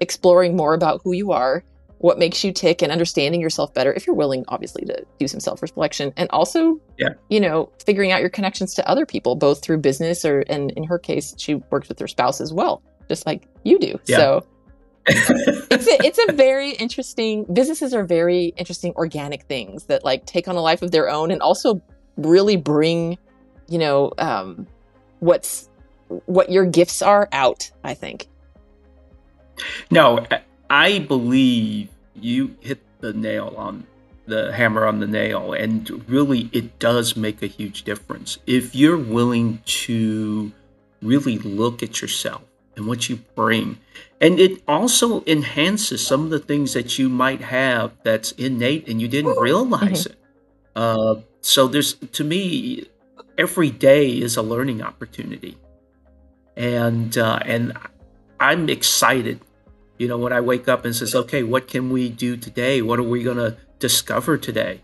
exploring 0.00 0.56
more 0.56 0.72
about 0.74 1.00
who 1.04 1.12
you 1.12 1.32
are 1.32 1.62
what 2.00 2.18
makes 2.18 2.42
you 2.42 2.50
tick 2.50 2.80
and 2.82 2.90
understanding 2.90 3.40
yourself 3.42 3.72
better 3.74 3.92
if 3.92 4.06
you're 4.06 4.16
willing 4.16 4.42
obviously 4.48 4.84
to 4.86 5.04
do 5.18 5.28
some 5.28 5.38
self-reflection 5.40 6.12
and 6.16 6.28
also 6.30 6.80
Yeah. 6.98 7.10
you 7.28 7.40
know 7.40 7.70
figuring 7.84 8.10
out 8.10 8.20
your 8.20 8.30
connections 8.30 8.74
to 8.74 8.88
other 8.88 9.04
people 9.06 9.36
both 9.36 9.62
through 9.62 9.78
business 9.78 10.24
or 10.24 10.44
and 10.48 10.70
in 10.72 10.84
her 10.84 10.98
case 10.98 11.34
she 11.38 11.56
works 11.70 11.88
with 11.88 11.98
her 11.98 12.08
spouse 12.08 12.40
as 12.40 12.52
well 12.52 12.82
just 13.08 13.26
like 13.26 13.46
you 13.64 13.78
do 13.78 13.98
Yeah. 14.06 14.16
so 14.16 14.46
it's 15.06 15.86
a, 15.86 16.06
it's 16.06 16.18
a 16.28 16.32
very 16.32 16.72
interesting 16.72 17.44
businesses 17.52 17.94
are 17.94 18.04
very 18.04 18.52
interesting 18.56 18.92
organic 18.96 19.42
things 19.44 19.84
that 19.84 20.04
like 20.04 20.24
take 20.26 20.46
on 20.48 20.56
a 20.56 20.60
life 20.60 20.82
of 20.82 20.90
their 20.90 21.08
own 21.08 21.30
and 21.30 21.40
also 21.42 21.80
really 22.16 22.56
bring 22.56 23.18
you 23.68 23.78
know 23.78 24.12
um 24.18 24.66
what's 25.20 25.68
what 26.26 26.50
your 26.50 26.64
gifts 26.66 27.02
are 27.02 27.28
out 27.32 27.70
i 27.84 27.94
think 27.94 28.26
no, 29.90 30.24
I 30.70 31.00
believe 31.00 31.88
you 32.14 32.56
hit 32.60 32.80
the 33.00 33.12
nail 33.12 33.54
on 33.56 33.86
the 34.26 34.52
hammer 34.52 34.86
on 34.86 35.00
the 35.00 35.06
nail, 35.08 35.52
and 35.52 36.08
really, 36.08 36.48
it 36.52 36.78
does 36.78 37.16
make 37.16 37.42
a 37.42 37.48
huge 37.48 37.82
difference 37.82 38.38
if 38.46 38.76
you're 38.76 38.96
willing 38.96 39.60
to 39.64 40.52
really 41.02 41.38
look 41.38 41.82
at 41.82 42.00
yourself 42.00 42.42
and 42.76 42.86
what 42.86 43.08
you 43.08 43.16
bring. 43.34 43.78
And 44.20 44.38
it 44.38 44.62
also 44.68 45.24
enhances 45.26 46.06
some 46.06 46.22
of 46.24 46.30
the 46.30 46.38
things 46.38 46.74
that 46.74 46.98
you 46.98 47.08
might 47.08 47.40
have 47.40 47.92
that's 48.04 48.30
innate 48.32 48.88
and 48.88 49.00
you 49.00 49.08
didn't 49.08 49.36
realize 49.38 50.06
it. 50.06 50.16
Uh, 50.76 51.16
so 51.40 51.66
there's, 51.66 51.94
to 51.94 52.22
me, 52.22 52.86
every 53.36 53.70
day 53.70 54.10
is 54.10 54.36
a 54.36 54.42
learning 54.42 54.82
opportunity, 54.82 55.58
and 56.56 57.18
uh, 57.18 57.40
and 57.44 57.76
I'm 58.38 58.68
excited. 58.68 59.40
You 60.00 60.08
know, 60.08 60.18
when 60.18 60.32
I 60.32 60.40
wake 60.40 60.66
up 60.66 60.84
and 60.84 60.96
says, 60.96 61.14
"Okay, 61.14 61.42
what 61.42 61.68
can 61.68 61.90
we 61.90 62.08
do 62.08 62.36
today? 62.36 62.80
What 62.80 62.98
are 62.98 63.04
we 63.04 63.22
going 63.22 63.36
to 63.36 63.56
discover 63.78 64.36
today?" 64.36 64.80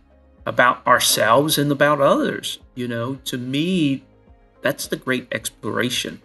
about 0.46 0.86
ourselves 0.86 1.58
and 1.58 1.70
about 1.70 2.00
others. 2.00 2.58
You 2.74 2.88
know, 2.88 3.16
to 3.24 3.36
me, 3.36 4.04
that's 4.62 4.86
the 4.86 4.96
great 4.96 5.26
exploration, 5.32 6.22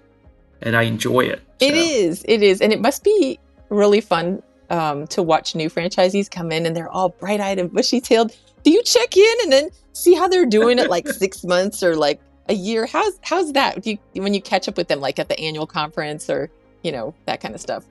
and 0.61 0.77
I 0.77 0.83
enjoy 0.83 1.21
it. 1.21 1.41
So. 1.59 1.67
It 1.67 1.73
is, 1.73 2.23
it 2.27 2.43
is, 2.43 2.61
and 2.61 2.71
it 2.71 2.79
must 2.79 3.03
be 3.03 3.39
really 3.69 3.99
fun 3.99 4.41
um, 4.69 5.07
to 5.07 5.21
watch 5.21 5.55
new 5.55 5.69
franchisees 5.69 6.29
come 6.29 6.51
in 6.51 6.65
and 6.65 6.75
they're 6.75 6.89
all 6.89 7.09
bright 7.09 7.41
eyed 7.41 7.59
and 7.59 7.71
bushy 7.73 7.99
tailed. 7.99 8.35
Do 8.63 8.71
you 8.71 8.83
check 8.83 9.17
in 9.17 9.35
and 9.43 9.51
then 9.51 9.69
see 9.93 10.13
how 10.13 10.27
they're 10.27 10.45
doing 10.45 10.79
it 10.79 10.89
like 10.89 11.07
six 11.07 11.43
months 11.55 11.83
or 11.83 11.95
like 11.95 12.21
a 12.47 12.53
year? 12.53 12.85
How's 12.85 13.19
how's 13.21 13.53
that? 13.53 13.81
Do 13.81 13.91
you, 13.91 14.21
when 14.21 14.33
you 14.33 14.41
catch 14.41 14.67
up 14.67 14.77
with 14.77 14.87
them 14.87 15.01
like 15.01 15.19
at 15.19 15.29
the 15.29 15.39
annual 15.39 15.67
conference 15.67 16.29
or 16.29 16.49
you 16.83 16.91
know 16.91 17.13
that 17.25 17.41
kind 17.41 17.55
of 17.55 17.61
stuff? 17.61 17.85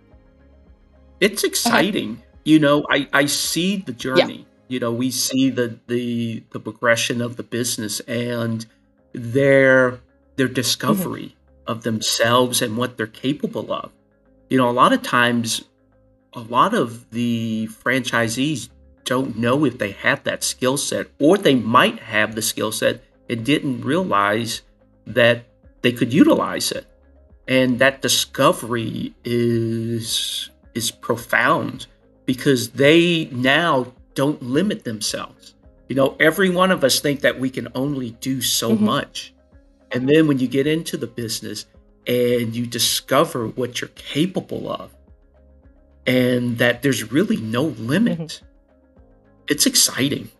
It's 1.21 1.45
exciting. 1.45 2.13
Uh-huh. 2.13 2.27
You 2.45 2.59
know, 2.59 2.87
I 2.91 3.09
I 3.13 3.27
see 3.27 3.77
the 3.77 3.93
journey. 3.93 4.39
Yeah. 4.39 4.45
You 4.69 4.81
know, 4.81 4.93
we 4.93 5.11
see 5.11 5.51
the 5.51 5.79
the 5.87 6.43
the 6.51 6.61
progression 6.61 7.21
of 7.21 7.37
the 7.37 7.43
business 7.43 8.01
and 8.01 8.65
their 9.13 10.01
their 10.37 10.49
discovery 10.49 11.37
mm-hmm. 11.37 11.73
of 11.73 11.83
themselves 11.83 12.63
and 12.63 12.77
what 12.77 12.97
they're 12.97 13.07
capable 13.07 13.73
of. 13.73 13.93
You 14.49 14.59
know, 14.59 14.69
a 14.69 14.73
lot 14.73 14.93
of 14.93 15.03
times 15.03 15.65
a 16.33 16.41
lot 16.41 16.75
of 16.75 17.11
the 17.11 17.69
franchisees 17.69 18.71
don't 19.05 19.37
know 19.37 19.65
if 19.65 19.79
they 19.79 19.91
have 19.91 20.23
that 20.25 20.45
skill 20.45 20.77
set 20.77 21.09
or 21.19 21.37
they 21.37 21.55
might 21.55 21.99
have 21.99 22.35
the 22.35 22.43
skill 22.43 22.71
set 22.71 23.03
and 23.29 23.45
didn't 23.45 23.83
realize 23.83 24.63
that 25.07 25.47
they 25.83 25.93
could 25.93 26.13
utilize 26.13 26.71
it 26.71 26.87
and 27.49 27.81
that 27.81 28.03
discovery 28.03 29.13
is 29.25 30.50
is 30.75 30.91
profound 30.91 31.87
because 32.27 32.71
they 32.71 33.27
now 33.33 33.93
don't 34.15 34.43
limit 34.43 34.85
themselves 34.85 35.55
you 35.89 35.97
know 35.97 36.17
every 36.21 36.51
one 36.51 36.71
of 36.71 36.85
us 36.85 37.01
think 37.01 37.21
that 37.21 37.39
we 37.39 37.51
can 37.51 37.69
only 37.75 38.11
do 38.21 38.41
so 38.41 38.73
mm-hmm. 38.73 38.85
much 38.85 39.35
and 39.93 40.09
then 40.09 40.29
when 40.29 40.39
you 40.39 40.47
get 40.47 40.67
into 40.67 40.97
the 40.97 41.07
business 41.07 41.67
and 42.07 42.55
you 42.55 42.67
discover 42.67 43.47
what 43.49 43.81
you're 43.81 43.91
capable 43.91 44.71
of 44.71 44.91
and 46.07 46.59
that 46.59 46.83
there's 46.83 47.13
really 47.13 47.37
no 47.37 47.65
limit. 47.65 48.19
Mm-hmm. 48.19 48.47
It's 49.49 49.67
exciting. 49.67 50.31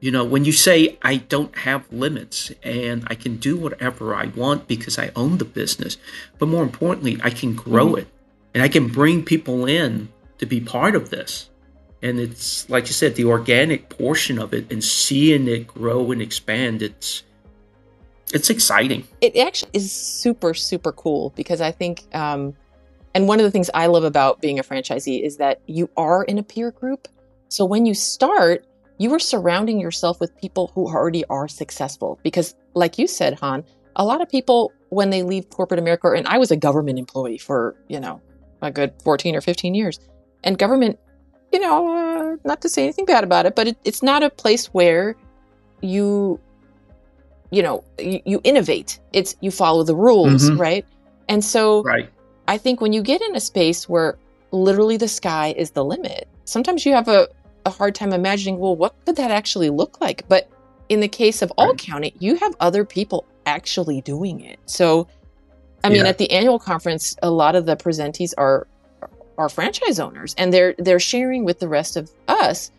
You 0.00 0.10
know, 0.10 0.24
when 0.24 0.44
you 0.44 0.52
say, 0.52 0.98
I 1.02 1.16
don't 1.16 1.56
have 1.56 1.90
limits 1.92 2.52
and 2.62 3.04
I 3.06 3.14
can 3.14 3.36
do 3.36 3.56
whatever 3.56 4.14
I 4.14 4.26
want 4.26 4.68
because 4.68 4.98
I 4.98 5.10
own 5.16 5.38
the 5.38 5.44
business, 5.44 5.96
but 6.38 6.48
more 6.48 6.62
importantly, 6.62 7.18
I 7.22 7.30
can 7.30 7.54
grow 7.54 7.88
mm-hmm. 7.88 7.98
it 7.98 8.08
and 8.54 8.62
I 8.62 8.68
can 8.68 8.88
bring 8.88 9.24
people 9.24 9.66
in 9.66 10.08
to 10.38 10.46
be 10.46 10.60
part 10.60 10.94
of 10.94 11.10
this. 11.10 11.50
And 12.02 12.20
it's 12.20 12.68
like 12.70 12.86
you 12.86 12.92
said, 12.92 13.14
the 13.14 13.24
organic 13.24 13.88
portion 13.88 14.38
of 14.38 14.54
it 14.54 14.70
and 14.70 14.82
seeing 14.82 15.48
it 15.48 15.66
grow 15.66 16.12
and 16.12 16.22
expand, 16.22 16.82
it's 16.82 17.22
it's 18.32 18.50
exciting. 18.50 19.06
It 19.20 19.36
actually 19.36 19.70
is 19.74 19.92
super, 19.92 20.54
super 20.54 20.92
cool 20.92 21.30
because 21.36 21.60
I 21.60 21.70
think 21.70 22.04
um, 22.14 22.54
and 23.14 23.28
one 23.28 23.38
of 23.38 23.44
the 23.44 23.50
things 23.50 23.70
I 23.74 23.86
love 23.86 24.04
about 24.04 24.40
being 24.40 24.58
a 24.58 24.62
franchisee 24.62 25.22
is 25.22 25.36
that 25.36 25.60
you 25.66 25.88
are 25.96 26.24
in 26.24 26.38
a 26.38 26.42
peer 26.42 26.72
group. 26.72 27.06
So 27.48 27.64
when 27.64 27.86
you 27.86 27.94
start, 27.94 28.66
you 28.98 29.12
are 29.14 29.20
surrounding 29.20 29.80
yourself 29.80 30.20
with 30.20 30.36
people 30.36 30.72
who 30.74 30.86
already 30.86 31.24
are 31.26 31.46
successful. 31.46 32.18
Because, 32.22 32.54
like 32.74 32.98
you 32.98 33.06
said, 33.06 33.34
Hon, 33.34 33.64
a 33.96 34.04
lot 34.04 34.20
of 34.20 34.28
people, 34.28 34.72
when 34.88 35.10
they 35.10 35.22
leave 35.22 35.48
corporate 35.50 35.78
America, 35.78 36.10
and 36.10 36.26
I 36.26 36.38
was 36.38 36.50
a 36.50 36.56
government 36.56 36.98
employee 36.98 37.38
for, 37.38 37.76
you 37.88 38.00
know, 38.00 38.20
a 38.64 38.70
good 38.70 38.92
14 39.02 39.36
or 39.36 39.40
15 39.40 39.74
years. 39.74 39.98
And 40.42 40.58
government, 40.58 40.98
you 41.52 41.60
know, 41.60 41.96
uh, 41.96 42.36
not 42.44 42.60
to 42.62 42.68
say 42.68 42.82
anything 42.84 43.04
bad 43.04 43.24
about 43.24 43.46
it, 43.46 43.54
but 43.54 43.68
it, 43.68 43.76
it's 43.84 44.02
not 44.02 44.22
a 44.22 44.30
place 44.30 44.66
where 44.66 45.16
you, 45.80 46.40
you 47.50 47.62
know, 47.62 47.84
you, 47.98 48.20
you 48.24 48.40
innovate. 48.44 48.98
It's 49.12 49.36
you 49.40 49.50
follow 49.50 49.82
the 49.82 49.94
rules, 49.96 50.50
mm-hmm. 50.50 50.60
right? 50.60 50.86
And 51.28 51.44
so, 51.44 51.82
right. 51.82 52.10
I 52.48 52.58
think 52.58 52.80
when 52.80 52.92
you 52.92 53.02
get 53.02 53.22
in 53.22 53.34
a 53.34 53.40
space 53.40 53.88
where 53.88 54.18
literally 54.50 54.96
the 54.96 55.08
sky 55.08 55.54
is 55.56 55.70
the 55.70 55.84
limit, 55.84 56.28
sometimes 56.44 56.84
you 56.84 56.92
have 56.92 57.08
a, 57.08 57.28
a 57.64 57.70
hard 57.70 57.94
time 57.94 58.12
imagining, 58.12 58.58
well, 58.58 58.76
what 58.76 58.94
could 59.06 59.16
that 59.16 59.30
actually 59.30 59.70
look 59.70 60.00
like? 60.00 60.28
But 60.28 60.50
in 60.88 61.00
the 61.00 61.08
case 61.08 61.40
of 61.40 61.50
All 61.56 61.74
County, 61.74 62.14
you 62.18 62.36
have 62.36 62.54
other 62.60 62.84
people 62.84 63.26
actually 63.46 64.00
doing 64.02 64.40
it. 64.40 64.58
So, 64.66 65.08
I 65.84 65.90
mean, 65.90 66.04
yeah. 66.04 66.08
at 66.08 66.18
the 66.18 66.30
annual 66.30 66.58
conference, 66.58 67.14
a 67.22 67.30
lot 67.30 67.54
of 67.54 67.66
the 67.66 67.76
presentees 67.76 68.32
are 68.38 68.66
are 69.36 69.48
franchise 69.48 70.00
owners, 70.00 70.34
and 70.38 70.52
they're 70.52 70.74
they're 70.78 70.98
sharing 70.98 71.44
with 71.44 71.60
the 71.60 71.68
rest 71.68 71.96
of 71.96 72.10
us. 72.26 72.70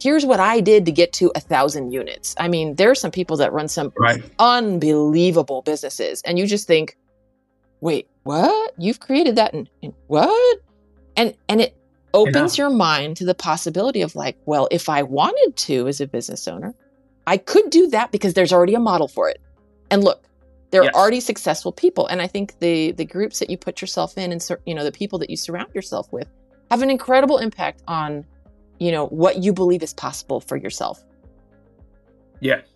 Here's 0.00 0.24
what 0.24 0.40
I 0.40 0.60
did 0.60 0.86
to 0.86 0.92
get 0.92 1.12
to 1.14 1.30
a 1.34 1.40
thousand 1.40 1.92
units. 1.92 2.34
I 2.38 2.48
mean, 2.48 2.76
there 2.76 2.90
are 2.90 2.94
some 2.94 3.10
people 3.10 3.36
that 3.38 3.52
run 3.52 3.68
some 3.68 3.92
right. 3.98 4.22
unbelievable 4.38 5.62
businesses, 5.62 6.22
and 6.24 6.38
you 6.38 6.46
just 6.46 6.66
think, 6.66 6.96
wait, 7.80 8.08
what? 8.22 8.74
You've 8.78 9.00
created 9.00 9.36
that 9.36 9.52
and, 9.54 9.68
what? 10.06 10.60
And 11.16 11.34
and 11.48 11.60
it 11.60 11.76
opens 12.14 12.58
your 12.58 12.70
mind 12.70 13.16
to 13.16 13.24
the 13.24 13.34
possibility 13.34 14.02
of 14.02 14.14
like, 14.14 14.36
well, 14.46 14.68
if 14.70 14.88
I 14.88 15.02
wanted 15.02 15.56
to 15.56 15.88
as 15.88 16.00
a 16.00 16.06
business 16.06 16.46
owner, 16.46 16.74
I 17.26 17.38
could 17.38 17.70
do 17.70 17.88
that 17.88 18.12
because 18.12 18.34
there's 18.34 18.52
already 18.52 18.74
a 18.74 18.80
model 18.80 19.08
for 19.08 19.28
it. 19.28 19.40
And 19.90 20.04
look, 20.04 20.22
there 20.72 20.82
yes. 20.82 20.94
are 20.94 21.00
already 21.00 21.20
successful 21.20 21.70
people. 21.70 22.06
And 22.08 22.20
I 22.20 22.26
think 22.26 22.58
the 22.58 22.92
the 22.92 23.04
groups 23.04 23.38
that 23.38 23.48
you 23.48 23.56
put 23.56 23.80
yourself 23.80 24.18
in 24.18 24.32
and 24.32 24.44
you 24.66 24.74
know 24.74 24.82
the 24.82 24.90
people 24.90 25.18
that 25.20 25.30
you 25.30 25.36
surround 25.36 25.72
yourself 25.74 26.12
with 26.12 26.28
have 26.70 26.82
an 26.82 26.90
incredible 26.90 27.38
impact 27.38 27.82
on 27.86 28.24
you 28.80 28.90
know 28.90 29.06
what 29.06 29.42
you 29.44 29.52
believe 29.52 29.82
is 29.82 29.94
possible 29.94 30.40
for 30.40 30.56
yourself. 30.56 31.04
Yes. 32.40 32.66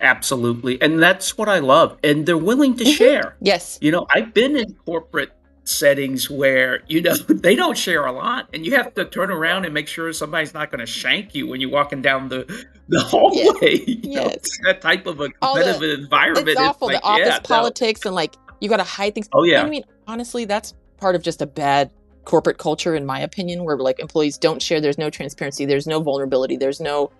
Absolutely. 0.00 0.82
And 0.82 1.00
that's 1.00 1.38
what 1.38 1.48
I 1.48 1.60
love. 1.60 1.96
And 2.02 2.26
they're 2.26 2.36
willing 2.36 2.76
to 2.76 2.84
mm-hmm. 2.84 2.92
share. 2.92 3.36
Yes. 3.40 3.78
You 3.80 3.92
know, 3.92 4.06
I've 4.10 4.34
been 4.34 4.56
in 4.56 4.74
corporate 4.84 5.30
settings 5.64 6.28
where, 6.28 6.82
you 6.88 7.00
know, 7.00 7.14
they 7.28 7.54
don't 7.54 7.76
share 7.76 8.06
a 8.06 8.12
lot 8.12 8.48
and 8.52 8.66
you 8.66 8.74
have 8.76 8.94
to 8.94 9.04
turn 9.04 9.30
around 9.30 9.64
and 9.64 9.74
make 9.74 9.88
sure 9.88 10.12
somebody's 10.12 10.54
not 10.54 10.70
going 10.70 10.80
to 10.80 10.86
shank 10.86 11.34
you 11.34 11.46
when 11.46 11.60
you're 11.60 11.70
walking 11.70 12.02
down 12.02 12.28
the, 12.28 12.66
the 12.88 13.00
hallway. 13.00 13.78
Yes. 13.86 14.04
yes. 14.04 14.58
That 14.64 14.80
type 14.80 15.06
of 15.06 15.20
a 15.20 15.28
competitive 15.30 15.80
the, 15.80 15.94
environment. 15.94 16.48
It's 16.48 16.60
awful. 16.60 16.88
Like, 16.88 17.00
the 17.00 17.06
office 17.06 17.26
yeah, 17.26 17.38
politics 17.40 18.04
no. 18.04 18.10
and 18.10 18.14
like 18.14 18.34
you 18.60 18.68
got 18.68 18.76
to 18.78 18.84
hide 18.84 19.14
things. 19.14 19.28
Oh, 19.32 19.44
yeah. 19.44 19.62
I 19.62 19.68
mean, 19.68 19.84
honestly, 20.06 20.44
that's 20.44 20.74
part 20.98 21.14
of 21.14 21.22
just 21.22 21.42
a 21.42 21.46
bad 21.46 21.90
corporate 22.24 22.58
culture, 22.58 22.94
in 22.94 23.06
my 23.06 23.20
opinion, 23.20 23.64
where 23.64 23.76
like 23.76 23.98
employees 23.98 24.38
don't 24.38 24.62
share. 24.62 24.80
There's 24.80 24.98
no 24.98 25.10
transparency. 25.10 25.64
There's 25.64 25.86
no 25.86 26.00
vulnerability. 26.00 26.56
There's 26.56 26.80
no 26.80 27.10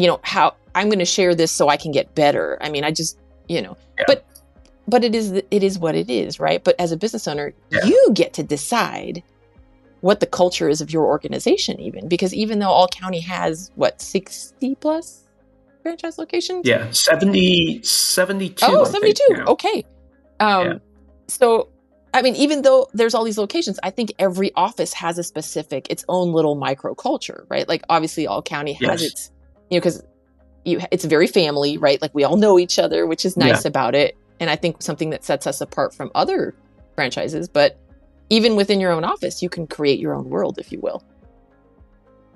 you 0.00 0.06
know 0.06 0.18
how 0.22 0.54
i'm 0.74 0.88
going 0.88 0.98
to 0.98 1.04
share 1.04 1.34
this 1.34 1.52
so 1.52 1.68
i 1.68 1.76
can 1.76 1.92
get 1.92 2.14
better 2.14 2.58
i 2.62 2.70
mean 2.70 2.84
i 2.84 2.90
just 2.90 3.18
you 3.48 3.60
know 3.60 3.76
yeah. 3.98 4.04
but 4.06 4.24
but 4.90 5.04
it 5.04 5.14
is 5.14 5.32
it 5.32 5.62
is 5.62 5.78
what 5.78 5.94
it 5.94 6.10
is 6.10 6.40
right 6.40 6.64
but 6.64 6.74
as 6.78 6.92
a 6.92 6.96
business 6.96 7.26
owner 7.26 7.52
yeah. 7.70 7.84
you 7.84 8.10
get 8.12 8.32
to 8.32 8.42
decide 8.42 9.22
what 10.00 10.20
the 10.20 10.26
culture 10.26 10.68
is 10.68 10.80
of 10.80 10.90
your 10.90 11.04
organization 11.04 11.78
even 11.80 12.08
because 12.08 12.34
even 12.34 12.58
though 12.58 12.70
all 12.70 12.88
county 12.88 13.20
has 13.20 13.70
what 13.76 14.00
60 14.00 14.74
plus 14.76 15.26
franchise 15.82 16.18
locations 16.18 16.66
yeah 16.66 16.90
70 16.90 17.82
72 17.82 18.66
oh 18.66 18.84
72 18.84 19.44
okay 19.46 19.84
um 20.40 20.66
yeah. 20.66 20.78
so 21.28 21.68
I 22.12 22.22
mean, 22.22 22.34
even 22.34 22.62
though 22.62 22.88
there's 22.92 23.14
all 23.14 23.22
these 23.22 23.38
locations, 23.38 23.78
I 23.84 23.90
think 23.90 24.12
every 24.18 24.52
office 24.56 24.92
has 24.94 25.16
a 25.16 25.22
specific, 25.22 25.88
its 25.90 26.04
own 26.08 26.32
little 26.32 26.56
micro 26.56 26.92
culture, 26.92 27.46
right? 27.48 27.68
Like 27.68 27.84
obviously, 27.88 28.26
all 28.26 28.42
county 28.42 28.72
has 28.72 29.00
yes. 29.00 29.12
its 29.12 29.30
you 29.70 29.76
know, 29.76 29.80
because 29.80 30.02
you 30.64 30.80
it's 30.90 31.04
very 31.04 31.26
family, 31.26 31.78
right? 31.78 32.00
Like 32.02 32.14
we 32.14 32.24
all 32.24 32.36
know 32.36 32.58
each 32.58 32.78
other, 32.78 33.06
which 33.06 33.24
is 33.24 33.36
nice 33.36 33.64
yeah. 33.64 33.68
about 33.68 33.94
it. 33.94 34.16
And 34.40 34.50
I 34.50 34.56
think 34.56 34.82
something 34.82 35.10
that 35.10 35.24
sets 35.24 35.46
us 35.46 35.60
apart 35.60 35.94
from 35.94 36.10
other 36.14 36.54
franchises. 36.94 37.48
But 37.48 37.78
even 38.30 38.56
within 38.56 38.80
your 38.80 38.92
own 38.92 39.04
office, 39.04 39.42
you 39.42 39.48
can 39.48 39.66
create 39.66 40.00
your 40.00 40.14
own 40.14 40.28
world, 40.28 40.58
if 40.58 40.72
you 40.72 40.80
will. 40.80 41.04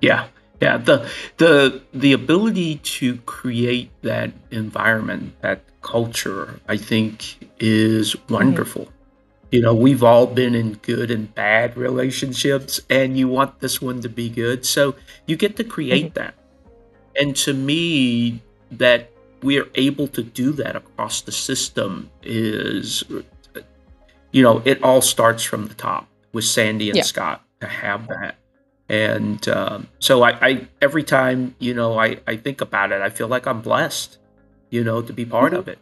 Yeah. 0.01 0.27
Yeah. 0.61 0.77
The 0.77 1.09
the 1.37 1.81
the 1.93 2.13
ability 2.13 2.77
to 2.77 3.17
create 3.17 3.91
that 4.03 4.31
environment, 4.51 5.33
that 5.41 5.61
culture, 5.81 6.59
I 6.67 6.77
think 6.77 7.49
is 7.59 8.13
mm-hmm. 8.13 8.33
wonderful. 8.33 8.83
Mm-hmm. 8.83 8.91
You 9.51 9.61
know, 9.61 9.75
we've 9.75 10.03
all 10.03 10.27
been 10.27 10.55
in 10.55 10.73
good 10.73 11.11
and 11.11 11.33
bad 11.33 11.77
relationships, 11.77 12.79
and 12.89 13.17
you 13.17 13.27
want 13.27 13.59
this 13.59 13.81
one 13.81 14.01
to 14.01 14.09
be 14.09 14.29
good. 14.29 14.65
So 14.65 14.95
you 15.25 15.35
get 15.35 15.55
to 15.57 15.63
create 15.63 16.13
mm-hmm. 16.13 16.19
that 16.19 16.35
and 17.15 17.35
to 17.37 17.53
me, 17.53 18.41
that 18.71 19.11
we 19.45 19.59
are 19.59 19.67
able 19.75 20.07
to 20.09 20.23
do 20.23 20.51
that 20.53 20.75
across 20.75 21.21
the 21.21 21.31
system 21.31 22.09
is, 22.23 23.03
you 24.31 24.41
know, 24.41 24.61
it 24.65 24.83
all 24.83 25.01
starts 25.01 25.43
from 25.43 25.67
the 25.67 25.75
top 25.75 26.07
with 26.33 26.45
Sandy 26.45 26.89
and 26.89 26.97
yeah. 26.97 27.03
Scott 27.03 27.43
to 27.61 27.67
have 27.67 28.07
that. 28.07 28.35
And 28.89 29.47
um, 29.47 29.87
so 29.99 30.23
I, 30.23 30.47
I, 30.47 30.67
every 30.81 31.03
time, 31.03 31.55
you 31.59 31.73
know, 31.73 31.97
I, 31.97 32.19
I 32.27 32.37
think 32.37 32.61
about 32.61 32.91
it, 32.91 33.01
I 33.01 33.09
feel 33.09 33.27
like 33.27 33.47
I'm 33.47 33.61
blessed, 33.61 34.17
you 34.69 34.83
know, 34.83 35.01
to 35.01 35.13
be 35.13 35.25
part 35.25 35.51
mm-hmm. 35.51 35.59
of 35.59 35.67
it. 35.67 35.79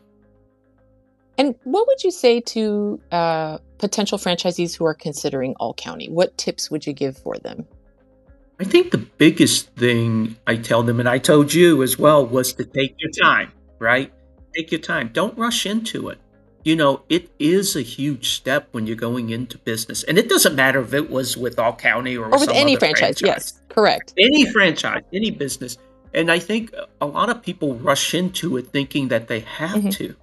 And 1.38 1.56
what 1.64 1.88
would 1.88 2.04
you 2.04 2.12
say 2.12 2.42
to 2.42 3.00
uh, 3.12 3.58
potential 3.78 4.18
franchisees 4.18 4.76
who 4.76 4.86
are 4.86 4.94
considering 4.94 5.56
All 5.60 5.74
County? 5.74 6.10
What 6.10 6.38
tips 6.38 6.70
would 6.70 6.86
you 6.86 6.94
give 6.94 7.18
for 7.18 7.38
them? 7.38 7.66
I 8.64 8.66
think 8.66 8.92
the 8.92 8.98
biggest 8.98 9.76
thing 9.76 10.38
I 10.48 10.56
tell 10.56 10.84
them, 10.84 11.02
and 11.02 11.10
I 11.10 11.18
told 11.18 11.54
you 11.54 11.84
as 11.84 12.00
well, 12.00 12.26
was 12.26 12.54
to 12.54 12.64
take 12.64 12.96
your 12.98 13.12
time, 13.12 13.52
right? 13.78 14.10
Take 14.56 14.72
your 14.72 14.80
time. 14.80 15.10
Don't 15.12 15.38
rush 15.38 15.66
into 15.66 16.08
it. 16.08 16.18
You 16.64 16.78
know, 16.78 17.02
it 17.10 17.30
is 17.40 17.76
a 17.76 17.82
huge 17.82 18.30
step 18.30 18.70
when 18.72 18.88
you're 18.88 18.96
going 18.96 19.32
into 19.32 19.58
business. 19.58 20.04
And 20.04 20.18
it 20.18 20.30
doesn't 20.30 20.56
matter 20.56 20.80
if 20.80 20.94
it 20.94 21.10
was 21.10 21.36
with 21.36 21.60
All 21.60 21.76
County 21.76 22.16
or, 22.16 22.28
or 22.28 22.40
with 22.40 22.52
any 22.52 22.78
franchise. 22.78 23.20
franchise. 23.20 23.52
Yes, 23.54 23.62
correct. 23.68 24.14
Any 24.18 24.50
franchise, 24.50 25.04
any 25.12 25.30
business. 25.30 25.78
And 26.14 26.32
I 26.32 26.40
think 26.40 26.74
a 27.02 27.06
lot 27.06 27.30
of 27.30 27.42
people 27.42 27.76
rush 27.76 28.14
into 28.14 28.56
it 28.56 28.68
thinking 28.68 29.10
that 29.10 29.28
they 29.28 29.42
have 29.42 29.72
mm-hmm. 29.72 29.90
to. 29.90 30.16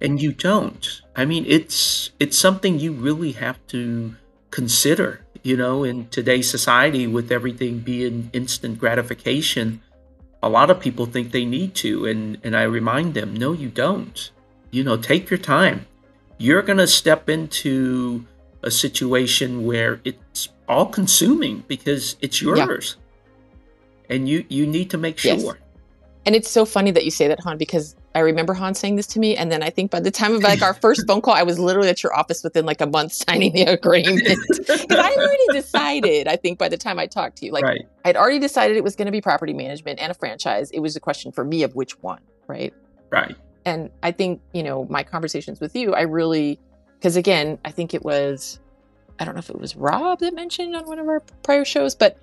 And 0.00 0.20
you 0.20 0.32
don't. 0.32 1.00
I 1.14 1.26
mean, 1.26 1.44
it's 1.46 2.10
it's 2.18 2.36
something 2.36 2.80
you 2.80 2.90
really 2.90 3.30
have 3.32 3.64
to 3.68 4.16
consider 4.50 5.20
you 5.42 5.56
know, 5.56 5.84
in 5.84 6.08
today's 6.08 6.50
society 6.50 7.06
with 7.06 7.30
everything 7.32 7.80
being 7.80 8.30
instant 8.32 8.78
gratification, 8.78 9.80
a 10.42 10.48
lot 10.48 10.70
of 10.70 10.80
people 10.80 11.06
think 11.06 11.32
they 11.32 11.44
need 11.44 11.74
to. 11.76 12.06
And, 12.06 12.38
and 12.42 12.56
I 12.56 12.62
remind 12.62 13.14
them, 13.14 13.34
no, 13.34 13.52
you 13.52 13.68
don't. 13.68 14.30
You 14.70 14.84
know, 14.84 14.96
take 14.96 15.30
your 15.30 15.38
time. 15.38 15.86
You're 16.38 16.62
going 16.62 16.78
to 16.78 16.86
step 16.86 17.28
into 17.28 18.24
a 18.62 18.70
situation 18.70 19.64
where 19.64 20.00
it's 20.04 20.48
all 20.68 20.86
consuming 20.86 21.64
because 21.66 22.16
it's 22.20 22.42
yours. 22.42 22.96
Yeah. 22.98 24.14
And 24.14 24.28
you, 24.28 24.44
you 24.48 24.66
need 24.66 24.90
to 24.90 24.98
make 24.98 25.18
sure. 25.18 25.34
Yes. 25.34 25.54
And 26.26 26.36
it's 26.36 26.50
so 26.50 26.64
funny 26.64 26.90
that 26.90 27.04
you 27.04 27.10
say 27.10 27.28
that, 27.28 27.40
Hon, 27.40 27.56
because 27.56 27.96
I 28.18 28.22
remember 28.22 28.52
Hon 28.52 28.74
saying 28.74 28.96
this 28.96 29.06
to 29.08 29.20
me, 29.20 29.36
and 29.36 29.52
then 29.52 29.62
I 29.62 29.70
think 29.70 29.92
by 29.92 30.00
the 30.00 30.10
time 30.10 30.34
of 30.34 30.42
like 30.42 30.60
our 30.60 30.74
first 30.74 31.06
phone 31.06 31.20
call, 31.20 31.34
I 31.34 31.44
was 31.44 31.56
literally 31.56 31.88
at 31.88 32.02
your 32.02 32.12
office 32.18 32.42
within 32.42 32.66
like 32.66 32.80
a 32.80 32.86
month 32.86 33.12
signing 33.12 33.52
the 33.52 33.62
agreement. 33.62 34.22
Because 34.58 34.86
I 34.90 35.14
already 35.14 35.46
decided. 35.52 36.26
I 36.26 36.34
think 36.34 36.58
by 36.58 36.68
the 36.68 36.76
time 36.76 36.98
I 36.98 37.06
talked 37.06 37.38
to 37.38 37.46
you, 37.46 37.52
like 37.52 37.62
right. 37.62 37.86
I'd 38.04 38.16
already 38.16 38.40
decided 38.40 38.76
it 38.76 38.82
was 38.82 38.96
going 38.96 39.06
to 39.06 39.12
be 39.12 39.20
property 39.20 39.52
management 39.52 40.00
and 40.00 40.10
a 40.10 40.14
franchise. 40.14 40.72
It 40.72 40.80
was 40.80 40.96
a 40.96 41.00
question 41.00 41.30
for 41.30 41.44
me 41.44 41.62
of 41.62 41.76
which 41.76 41.96
one, 42.02 42.20
right? 42.48 42.74
Right. 43.10 43.36
And 43.64 43.88
I 44.02 44.10
think 44.10 44.40
you 44.52 44.64
know 44.64 44.84
my 44.90 45.04
conversations 45.04 45.60
with 45.60 45.76
you, 45.76 45.94
I 45.94 46.02
really, 46.02 46.58
because 46.98 47.14
again, 47.14 47.56
I 47.64 47.70
think 47.70 47.94
it 47.94 48.02
was, 48.02 48.58
I 49.20 49.24
don't 49.24 49.34
know 49.36 49.40
if 49.40 49.50
it 49.50 49.60
was 49.60 49.76
Rob 49.76 50.18
that 50.18 50.34
mentioned 50.34 50.74
on 50.74 50.86
one 50.86 50.98
of 50.98 51.06
our 51.06 51.20
prior 51.44 51.64
shows, 51.64 51.94
but 51.94 52.18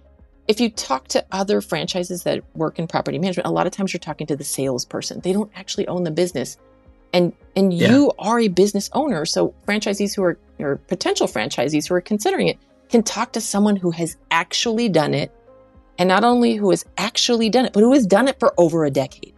if 0.47 0.59
you 0.59 0.69
talk 0.69 1.07
to 1.09 1.25
other 1.31 1.61
franchises 1.61 2.23
that 2.23 2.43
work 2.55 2.77
in 2.77 2.87
property 2.87 3.17
management, 3.17 3.47
a 3.47 3.51
lot 3.51 3.65
of 3.65 3.73
times 3.73 3.93
you're 3.93 3.99
talking 3.99 4.27
to 4.27 4.35
the 4.35 4.43
salesperson. 4.43 5.19
They 5.21 5.33
don't 5.33 5.51
actually 5.55 5.87
own 5.87 6.03
the 6.03 6.11
business. 6.11 6.57
And 7.13 7.33
and 7.55 7.73
yeah. 7.73 7.89
you 7.89 8.11
are 8.19 8.39
a 8.39 8.47
business 8.47 8.89
owner. 8.93 9.25
So 9.25 9.53
franchisees 9.67 10.15
who 10.15 10.23
are 10.23 10.37
or 10.59 10.77
potential 10.87 11.27
franchisees 11.27 11.87
who 11.87 11.95
are 11.95 12.01
considering 12.01 12.47
it 12.47 12.57
can 12.89 13.03
talk 13.03 13.31
to 13.33 13.41
someone 13.41 13.75
who 13.75 13.91
has 13.91 14.17
actually 14.31 14.89
done 14.89 15.13
it. 15.13 15.31
And 15.97 16.09
not 16.09 16.23
only 16.23 16.55
who 16.55 16.71
has 16.71 16.83
actually 16.97 17.49
done 17.49 17.65
it, 17.65 17.73
but 17.73 17.79
who 17.79 17.93
has 17.93 18.05
done 18.05 18.27
it 18.27 18.37
for 18.39 18.53
over 18.57 18.83
a 18.85 18.91
decade 18.91 19.33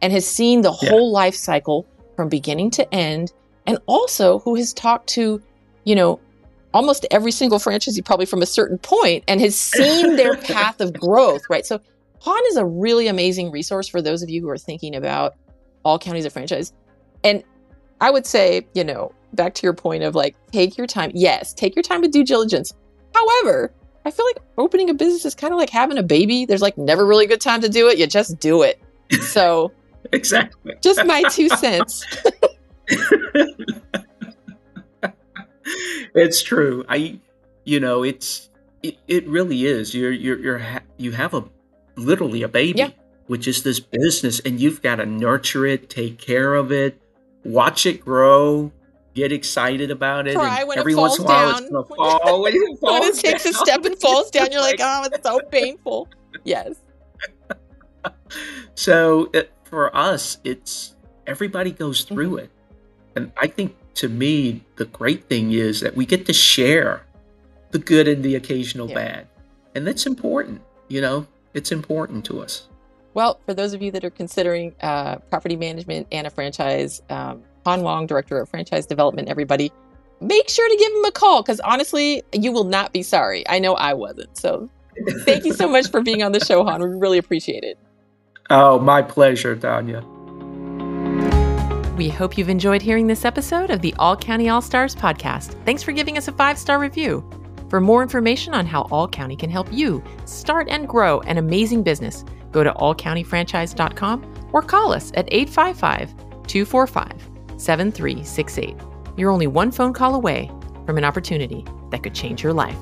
and 0.00 0.12
has 0.12 0.26
seen 0.26 0.62
the 0.62 0.76
yeah. 0.82 0.90
whole 0.90 1.12
life 1.12 1.34
cycle 1.34 1.86
from 2.16 2.28
beginning 2.28 2.70
to 2.72 2.94
end. 2.94 3.32
And 3.66 3.78
also 3.86 4.38
who 4.40 4.54
has 4.54 4.72
talked 4.72 5.08
to, 5.10 5.42
you 5.84 5.94
know, 5.94 6.18
almost 6.74 7.06
every 7.10 7.32
single 7.32 7.58
franchisee 7.58 8.04
probably 8.04 8.26
from 8.26 8.42
a 8.42 8.46
certain 8.46 8.78
point 8.78 9.24
and 9.26 9.40
has 9.40 9.56
seen 9.56 10.16
their 10.16 10.36
path 10.36 10.80
of 10.80 10.92
growth, 10.92 11.42
right? 11.48 11.64
So 11.64 11.80
Hon 12.20 12.42
is 12.48 12.56
a 12.56 12.64
really 12.64 13.06
amazing 13.06 13.50
resource 13.50 13.88
for 13.88 14.02
those 14.02 14.22
of 14.22 14.28
you 14.28 14.40
who 14.40 14.48
are 14.48 14.58
thinking 14.58 14.96
about 14.96 15.34
all 15.84 15.98
counties 15.98 16.24
of 16.24 16.32
franchise. 16.32 16.72
And 17.24 17.42
I 18.00 18.10
would 18.10 18.26
say, 18.26 18.66
you 18.74 18.84
know, 18.84 19.12
back 19.34 19.54
to 19.54 19.62
your 19.62 19.74
point 19.74 20.02
of 20.02 20.14
like, 20.14 20.36
take 20.52 20.76
your 20.76 20.86
time. 20.86 21.10
Yes, 21.14 21.52
take 21.54 21.74
your 21.76 21.82
time 21.82 22.00
with 22.00 22.12
due 22.12 22.24
diligence. 22.24 22.72
However, 23.14 23.72
I 24.04 24.10
feel 24.10 24.26
like 24.26 24.38
opening 24.56 24.90
a 24.90 24.94
business 24.94 25.24
is 25.24 25.34
kind 25.34 25.52
of 25.52 25.58
like 25.58 25.70
having 25.70 25.98
a 25.98 26.02
baby. 26.02 26.44
There's 26.44 26.62
like 26.62 26.78
never 26.78 27.06
really 27.06 27.24
a 27.24 27.28
good 27.28 27.40
time 27.40 27.60
to 27.60 27.68
do 27.68 27.88
it. 27.88 27.98
You 27.98 28.06
just 28.06 28.38
do 28.38 28.62
it. 28.62 28.80
So, 29.20 29.72
exactly. 30.12 30.74
Just 30.82 31.04
my 31.04 31.22
two 31.30 31.48
cents. 31.60 32.04
It's 36.14 36.42
true. 36.42 36.84
I, 36.88 37.18
you 37.64 37.80
know, 37.80 38.02
it's 38.02 38.48
it, 38.82 38.96
it 39.06 39.26
really 39.26 39.66
is. 39.66 39.94
You're 39.94 40.12
you're 40.12 40.38
you're 40.38 40.58
ha- 40.58 40.82
you 40.96 41.12
have 41.12 41.34
a 41.34 41.44
literally 41.96 42.42
a 42.42 42.48
baby, 42.48 42.78
yeah. 42.78 42.90
which 43.26 43.48
is 43.48 43.62
this 43.62 43.80
business, 43.80 44.40
and 44.40 44.60
you've 44.60 44.82
got 44.82 44.96
to 44.96 45.06
nurture 45.06 45.66
it, 45.66 45.90
take 45.90 46.18
care 46.18 46.54
of 46.54 46.72
it, 46.72 47.00
watch 47.44 47.86
it 47.86 48.00
grow, 48.00 48.72
get 49.14 49.32
excited 49.32 49.90
about 49.90 50.28
it. 50.28 50.36
Cry 50.36 50.64
when 50.64 50.78
every 50.78 50.92
it 50.92 50.96
falls 50.96 51.18
once 51.18 51.20
in 51.20 51.24
a 51.24 51.28
while, 51.28 51.52
down. 51.52 51.62
it's 51.62 51.72
gonna 51.72 51.84
fall 51.86 52.42
when 52.42 52.54
it, 52.54 52.78
falls 52.80 53.00
when 53.00 53.02
it 53.10 53.14
takes 53.16 53.44
down. 53.44 53.52
a 53.52 53.56
step 53.56 53.84
and 53.84 54.00
falls 54.00 54.30
down. 54.30 54.52
You're 54.52 54.60
like, 54.60 54.78
oh, 54.82 55.08
it's 55.12 55.26
so 55.26 55.40
painful. 55.50 56.08
Yes. 56.44 56.76
so 58.74 59.30
it, 59.34 59.52
for 59.64 59.94
us, 59.94 60.38
it's 60.44 60.94
everybody 61.26 61.72
goes 61.72 62.04
through 62.04 62.36
mm-hmm. 62.36 62.44
it, 62.44 62.50
and 63.16 63.32
I 63.36 63.48
think 63.48 63.74
to 63.98 64.08
me, 64.08 64.62
the 64.76 64.84
great 64.84 65.28
thing 65.28 65.52
is 65.52 65.80
that 65.80 65.96
we 65.96 66.06
get 66.06 66.24
to 66.26 66.32
share 66.32 67.04
the 67.72 67.80
good 67.80 68.06
and 68.06 68.22
the 68.22 68.36
occasional 68.36 68.88
yeah. 68.88 68.94
bad. 68.94 69.26
And 69.74 69.84
that's 69.84 70.06
important, 70.06 70.62
you 70.86 71.00
know, 71.00 71.26
it's 71.52 71.72
important 71.72 72.24
to 72.26 72.40
us. 72.40 72.68
Well, 73.14 73.40
for 73.44 73.54
those 73.54 73.74
of 73.74 73.82
you 73.82 73.90
that 73.90 74.04
are 74.04 74.10
considering 74.10 74.72
uh, 74.82 75.16
property 75.30 75.56
management 75.56 76.06
and 76.12 76.28
a 76.28 76.30
franchise, 76.30 77.02
um, 77.10 77.42
Hon 77.66 77.82
Wong, 77.82 78.06
Director 78.06 78.38
of 78.38 78.48
Franchise 78.48 78.86
Development, 78.86 79.28
everybody, 79.28 79.72
make 80.20 80.48
sure 80.48 80.68
to 80.68 80.76
give 80.76 80.92
him 80.92 81.04
a 81.04 81.10
call 81.10 81.42
because 81.42 81.58
honestly, 81.60 82.22
you 82.32 82.52
will 82.52 82.64
not 82.64 82.92
be 82.92 83.02
sorry. 83.02 83.48
I 83.48 83.58
know 83.58 83.74
I 83.74 83.94
wasn't. 83.94 84.38
So 84.38 84.70
thank 85.24 85.44
you 85.44 85.54
so 85.54 85.68
much 85.68 85.90
for 85.90 86.02
being 86.02 86.22
on 86.22 86.30
the 86.30 86.40
show, 86.44 86.64
Hon. 86.64 86.80
We 86.80 86.96
really 86.96 87.18
appreciate 87.18 87.64
it. 87.64 87.78
Oh, 88.48 88.78
my 88.78 89.02
pleasure, 89.02 89.56
Tanya. 89.56 90.04
We 91.98 92.08
hope 92.08 92.38
you've 92.38 92.48
enjoyed 92.48 92.80
hearing 92.80 93.08
this 93.08 93.24
episode 93.24 93.70
of 93.70 93.80
the 93.80 93.92
All 93.98 94.16
County 94.16 94.48
All 94.48 94.62
Stars 94.62 94.94
podcast. 94.94 95.60
Thanks 95.64 95.82
for 95.82 95.90
giving 95.90 96.16
us 96.16 96.28
a 96.28 96.32
five 96.32 96.56
star 96.56 96.78
review. 96.78 97.28
For 97.68 97.80
more 97.80 98.04
information 98.04 98.54
on 98.54 98.66
how 98.66 98.82
All 98.92 99.08
County 99.08 99.34
can 99.34 99.50
help 99.50 99.66
you 99.72 100.00
start 100.24 100.68
and 100.68 100.88
grow 100.88 101.18
an 101.22 101.38
amazing 101.38 101.82
business, 101.82 102.24
go 102.52 102.62
to 102.62 102.70
allcountyfranchise.com 102.70 104.48
or 104.52 104.62
call 104.62 104.92
us 104.92 105.10
at 105.14 105.26
855 105.32 106.14
245 106.46 107.30
7368. 107.56 108.76
You're 109.16 109.32
only 109.32 109.48
one 109.48 109.72
phone 109.72 109.92
call 109.92 110.14
away 110.14 110.52
from 110.86 110.98
an 110.98 111.04
opportunity 111.04 111.64
that 111.90 112.04
could 112.04 112.14
change 112.14 112.44
your 112.44 112.52
life. 112.52 112.78